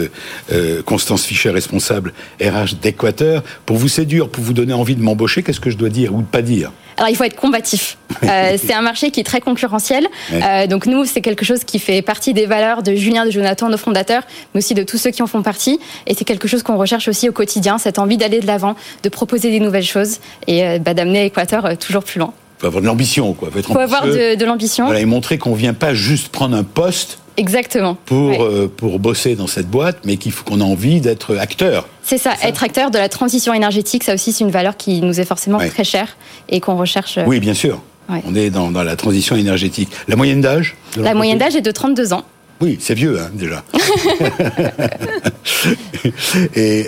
Constance 0.85 1.25
Fischer, 1.25 1.51
responsable 1.51 2.13
RH 2.41 2.77
d'Équateur. 2.81 3.43
Pour 3.67 3.77
vous 3.77 3.89
séduire, 3.89 4.29
pour 4.29 4.45
vous 4.45 4.53
donner 4.53 4.73
envie 4.73 4.95
de 4.95 5.03
m'embaucher, 5.03 5.43
qu'est-ce 5.43 5.61
que 5.61 5.71
je 5.71 5.77
dois 5.77 5.89
dire 5.89 6.15
ou 6.15 6.23
de 6.23 6.27
pas 6.27 6.43
dire? 6.43 6.73
Alors 7.01 7.09
il 7.09 7.17
faut 7.17 7.25
être 7.25 7.37
combatif. 7.37 7.97
Euh, 8.23 8.59
c'est 8.63 8.75
un 8.75 8.83
marché 8.83 9.11
qui 9.11 9.21
est 9.21 9.25
très 9.25 9.41
concurrentiel. 9.41 10.07
Euh, 10.33 10.67
donc 10.67 10.85
nous, 10.85 11.07
c'est 11.07 11.23
quelque 11.23 11.43
chose 11.45 11.65
qui 11.65 11.79
fait 11.79 12.03
partie 12.03 12.35
des 12.35 12.45
valeurs 12.45 12.83
de 12.83 12.95
Julien, 12.95 13.25
de 13.25 13.31
Jonathan, 13.31 13.71
nos 13.71 13.79
fondateurs, 13.79 14.25
mais 14.53 14.59
aussi 14.59 14.75
de 14.75 14.83
tous 14.83 14.99
ceux 14.99 15.11
qui 15.11 15.23
en 15.23 15.27
font 15.27 15.43
partie. 15.43 15.81
Et 16.07 16.15
c'est 16.15 16.27
quelque 16.27 16.47
chose 16.47 16.63
qu'on 16.63 16.77
recherche 16.77 17.09
aussi 17.09 17.31
au 17.31 17.33
quotidien, 17.33 17.79
cette 17.79 17.99
envie 17.99 18.19
d'aller 18.19 18.41
de 18.41 18.47
l'avant, 18.47 18.75
de 19.03 19.09
proposer 19.09 19.51
des 19.51 19.61
nouvelles 19.61 19.85
choses 19.85 20.19
et 20.47 20.67
euh, 20.67 20.79
bah, 20.79 20.93
d'amener 20.93 21.25
Équateur 21.25 21.65
euh, 21.65 21.75
toujours 21.77 22.05
plus 22.05 22.19
loin. 22.19 22.35
Il 22.61 22.65
faut 22.65 22.67
avoir 22.67 22.83
de 22.83 22.87
l'ambition, 22.87 23.33
quoi. 23.33 23.49
Il 23.57 23.63
faut, 23.63 23.79
avoir 23.79 24.05
de, 24.05 24.35
de 24.35 24.45
l'ambition. 24.45 24.85
Voilà, 24.85 25.01
et 25.01 25.07
montrer 25.07 25.39
qu'on 25.39 25.55
vient 25.55 25.73
pas 25.73 25.95
juste 25.95 26.29
prendre 26.29 26.55
un 26.55 26.63
poste 26.63 27.19
Exactement. 27.39 27.97
pour, 28.05 28.29
Ouais. 28.29 28.39
euh, 28.41 28.69
pour 28.69 28.99
bosser 28.99 29.35
dans 29.35 29.47
cette 29.47 29.69
boîte, 29.71 30.01
mais 30.05 30.19
qu'il 30.19 30.31
faut 30.31 30.45
qu'on 30.45 30.61
a 30.61 30.65
envie 30.65 31.01
d'être 31.01 31.39
acteur. 31.39 31.89
C'est 32.03 32.19
ça, 32.19 32.35
être 32.43 32.63
acteur 32.63 32.91
de 32.91 32.99
la 32.99 33.09
transition 33.09 33.55
énergétique, 33.55 34.05
ça 34.05 34.13
aussi 34.13 34.35
c'est 34.35 34.45
une 34.45 34.51
valeur 34.51 34.77
qui 34.77 35.01
nous 35.01 35.21
est 35.21 35.25
forcément 35.25 35.57
Ouais. 35.57 35.71
très 35.71 35.85
chère 35.85 36.19
et 36.51 36.61
qu'on 36.61 36.77
recherche. 36.77 37.17
euh, 37.17 37.25
Oui, 37.27 37.41
bien 37.41 37.55
sûr. 37.55 37.81
Ouais. 38.11 38.21
On 38.27 38.35
est 38.35 38.51
dans, 38.51 38.71
dans 38.71 38.83
la 38.83 38.95
transition 38.97 39.37
énergétique. 39.37 39.89
La 40.07 40.17
moyenne 40.17 40.43
d'âge 40.43 40.77
La 40.99 41.15
moyenne 41.15 41.39
d'âge 41.39 41.57
est 41.57 41.63
de 41.63 41.71
32 41.71 42.13
ans. 42.13 42.25
Oui, 42.61 42.77
c'est 42.79 42.93
vieux, 42.93 43.19
hein, 43.19 43.31
déjà. 43.33 43.65
et 46.55 46.87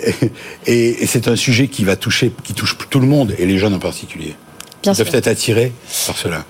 et, 0.67 1.03
et 1.03 1.07
c'est 1.07 1.27
un 1.27 1.35
sujet 1.35 1.67
qui 1.67 1.83
va 1.83 1.95
toucher, 1.95 2.31
qui 2.43 2.53
touche 2.53 2.77
tout 2.91 2.99
le 2.99 3.07
monde, 3.07 3.33
et 3.39 3.47
les 3.47 3.57
jeunes 3.57 3.73
en 3.73 3.79
particulier. 3.79 4.35
Bien 4.83 4.93
Ils 4.93 5.03
peuvent 5.03 5.15
être 5.15 5.27
attirés 5.27 5.71
par 6.05 6.17
cela. 6.17 6.43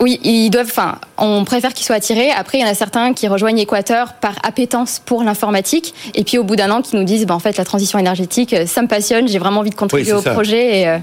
Oui, 0.00 0.18
ils 0.24 0.50
doivent. 0.50 0.66
Enfin, 0.66 0.98
on 1.16 1.44
préfère 1.44 1.72
qu'ils 1.74 1.86
soient 1.86 1.96
attirés. 1.96 2.30
Après, 2.30 2.58
il 2.58 2.60
y 2.60 2.64
en 2.64 2.68
a 2.68 2.74
certains 2.74 3.14
qui 3.14 3.28
rejoignent 3.28 3.58
Équateur 3.60 4.14
par 4.14 4.34
appétence 4.42 5.00
pour 5.04 5.22
l'informatique, 5.22 5.94
et 6.14 6.24
puis 6.24 6.38
au 6.38 6.44
bout 6.44 6.56
d'un 6.56 6.70
an, 6.70 6.82
qui 6.82 6.96
nous 6.96 7.04
disent, 7.04 7.24
bah, 7.24 7.34
en 7.34 7.38
fait, 7.38 7.56
la 7.56 7.64
transition 7.64 7.98
énergétique, 7.98 8.52
euh, 8.52 8.66
ça 8.66 8.82
me 8.82 8.88
passionne. 8.88 9.28
J'ai 9.28 9.38
vraiment 9.38 9.60
envie 9.60 9.70
de 9.70 9.74
contribuer 9.76 10.12
au 10.12 10.20
ça. 10.22 10.32
projet. 10.32 10.80
Et, 10.80 10.88
euh, 10.88 10.98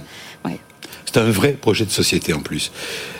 ouais. 0.46 0.60
C'est 1.06 1.18
un 1.18 1.30
vrai 1.32 1.54
projet 1.54 1.86
de 1.86 1.92
société 1.92 2.34
en 2.34 2.40
plus. 2.42 2.72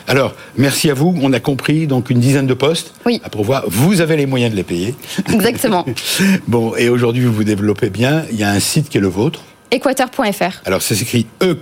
Alors, 0.06 0.34
merci 0.56 0.90
à 0.90 0.94
vous. 0.94 1.14
On 1.22 1.32
a 1.32 1.40
compris 1.40 1.86
donc 1.86 2.10
une 2.10 2.20
dizaine 2.20 2.46
de 2.46 2.54
postes 2.54 2.92
Oui. 3.06 3.20
à 3.24 3.30
pourvoir. 3.30 3.64
Vous 3.66 4.00
avez 4.02 4.16
les 4.16 4.26
moyens 4.26 4.52
de 4.52 4.56
les 4.56 4.64
payer. 4.64 4.94
Exactement. 5.32 5.86
Bon, 6.46 6.74
et 6.76 6.88
aujourd'hui, 6.90 7.24
vous 7.24 7.32
vous 7.32 7.44
développez 7.44 7.88
bien. 7.90 8.24
Il 8.30 8.38
y 8.38 8.44
a 8.44 8.50
un 8.50 8.60
site 8.60 8.90
qui 8.90 8.98
est 8.98 9.00
le 9.00 9.08
vôtre. 9.08 9.40
Équateur.fr. 9.70 10.62
Alors, 10.64 10.82
ça 10.82 10.94
s'écrit 10.94 11.26
E 11.42 11.52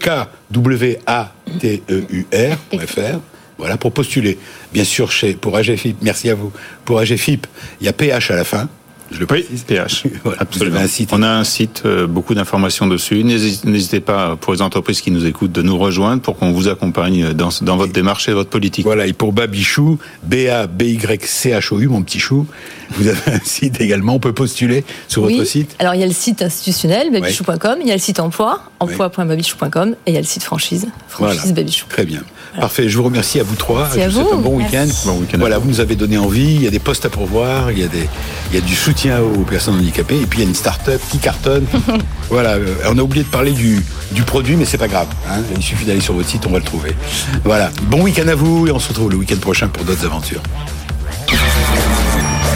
E-K-W-A-T-E-U-R.fr. 1.78 3.18
Voilà, 3.58 3.76
pour 3.76 3.92
postuler. 3.92 4.38
Bien 4.72 4.84
sûr, 4.84 5.10
chez, 5.10 5.34
pour 5.34 5.56
AGFIP, 5.56 5.96
merci 6.02 6.30
à 6.30 6.34
vous. 6.34 6.52
Pour 6.84 6.98
AGFIP, 7.00 7.46
il 7.80 7.86
y 7.86 7.88
a 7.88 7.92
PH 7.92 8.30
à 8.30 8.36
la 8.36 8.44
fin. 8.44 8.68
Je 9.10 9.16
le 9.20 9.26
Oui, 9.30 9.42
précise. 9.42 9.62
PH. 9.64 10.04
Voilà, 10.22 10.42
Absolument. 10.42 10.76
avez 10.76 10.84
un 10.84 10.88
site. 10.88 11.08
On 11.12 11.22
a 11.22 11.28
un 11.30 11.42
site, 11.44 11.82
euh, 11.86 12.06
beaucoup 12.06 12.34
d'informations 12.34 12.86
dessus. 12.86 13.24
N'hési- 13.24 13.62
N'hésitez 13.64 14.00
pas, 14.00 14.36
pour 14.36 14.52
les 14.52 14.60
entreprises 14.62 15.00
qui 15.00 15.10
nous 15.10 15.24
écoutent, 15.26 15.50
de 15.52 15.62
nous 15.62 15.78
rejoindre 15.78 16.20
pour 16.22 16.36
qu'on 16.36 16.52
vous 16.52 16.68
accompagne 16.68 17.32
dans, 17.32 17.48
dans 17.62 17.76
votre 17.78 17.92
démarche 17.94 18.28
et 18.28 18.32
votre 18.32 18.50
politique. 18.50 18.84
Voilà, 18.84 19.06
et 19.06 19.12
pour 19.14 19.32
Babichou, 19.32 19.98
B-A-B-Y-C-H-O-U, 20.24 21.88
mon 21.88 22.02
petit 22.02 22.20
chou, 22.20 22.46
vous 22.92 23.06
avez 23.08 23.18
un 23.32 23.40
site 23.44 23.80
également. 23.80 24.14
On 24.14 24.18
peut 24.18 24.32
postuler 24.32 24.84
sur 25.08 25.22
Oui. 25.22 25.36
votre 25.36 25.48
site. 25.48 25.74
Alors 25.78 25.94
il 25.94 26.00
y 26.00 26.04
a 26.04 26.06
le 26.06 26.12
site 26.12 26.42
institutionnel 26.42 27.10
babichou.com, 27.12 27.78
il 27.82 27.86
y 27.88 27.90
a 27.90 27.94
le 27.94 28.00
site 28.00 28.20
emploi 28.20 28.62
emploi.babichou.com 28.80 29.94
et 30.06 30.10
il 30.10 30.14
y 30.14 30.16
a 30.16 30.20
le 30.20 30.26
site 30.26 30.42
franchise 30.44 30.86
franchise 31.08 31.38
Voilà. 31.40 31.52
babichou. 31.54 31.86
Très 31.88 32.04
bien. 32.04 32.20
Parfait. 32.58 32.88
Je 32.88 32.96
vous 32.96 33.04
remercie 33.04 33.38
à 33.38 33.42
vous 33.44 33.54
trois. 33.54 33.82
Merci 33.94 33.98
je 33.98 34.04
à 34.04 34.08
vous 34.08 34.14
souhaite 34.22 34.32
un 34.32 34.36
bon 34.42 34.56
week-end. 34.56 34.86
Bon 35.04 35.18
week-end 35.18 35.34
à 35.36 35.38
Voilà, 35.38 35.58
vous. 35.58 35.64
vous 35.64 35.70
nous 35.70 35.80
avez 35.80 35.94
donné 35.94 36.18
envie. 36.18 36.54
Il 36.56 36.62
y 36.62 36.66
a 36.66 36.70
des 36.70 36.78
postes 36.80 37.04
à 37.04 37.08
pourvoir. 37.08 37.70
Il 37.70 37.78
y 37.78 37.84
a 37.84 37.86
des, 37.88 38.08
il 38.50 38.54
y 38.54 38.58
a 38.58 38.60
du 38.64 38.74
soutien 38.74 39.20
aux 39.20 39.42
personnes 39.44 39.74
handicapées. 39.76 40.16
Et 40.20 40.26
puis 40.26 40.40
il 40.40 40.42
y 40.42 40.46
a 40.46 40.48
une 40.48 40.54
start-up 40.56 41.00
qui 41.10 41.18
cartonne. 41.18 41.66
voilà. 42.30 42.54
euh, 42.54 42.74
On 42.88 42.98
a 42.98 43.02
oublié 43.02 43.22
de 43.24 43.28
parler 43.28 43.52
du, 43.52 43.84
du 44.12 44.22
produit, 44.22 44.56
mais 44.56 44.64
c'est 44.64 44.78
pas 44.78 44.88
grave. 44.88 45.06
hein. 45.30 45.40
Il 45.56 45.62
suffit 45.62 45.84
d'aller 45.84 46.00
sur 46.00 46.14
votre 46.14 46.28
site, 46.28 46.46
on 46.46 46.50
va 46.50 46.58
le 46.58 46.64
trouver. 46.64 46.96
Voilà. 47.44 47.70
Bon 47.84 48.02
week-end 48.02 48.26
à 48.26 48.34
vous 48.34 48.66
et 48.66 48.72
on 48.72 48.78
se 48.80 48.88
retrouve 48.88 49.10
le 49.10 49.16
week-end 49.18 49.36
prochain 49.40 49.68
pour 49.68 49.84
d'autres 49.84 50.06
aventures. 50.06 50.42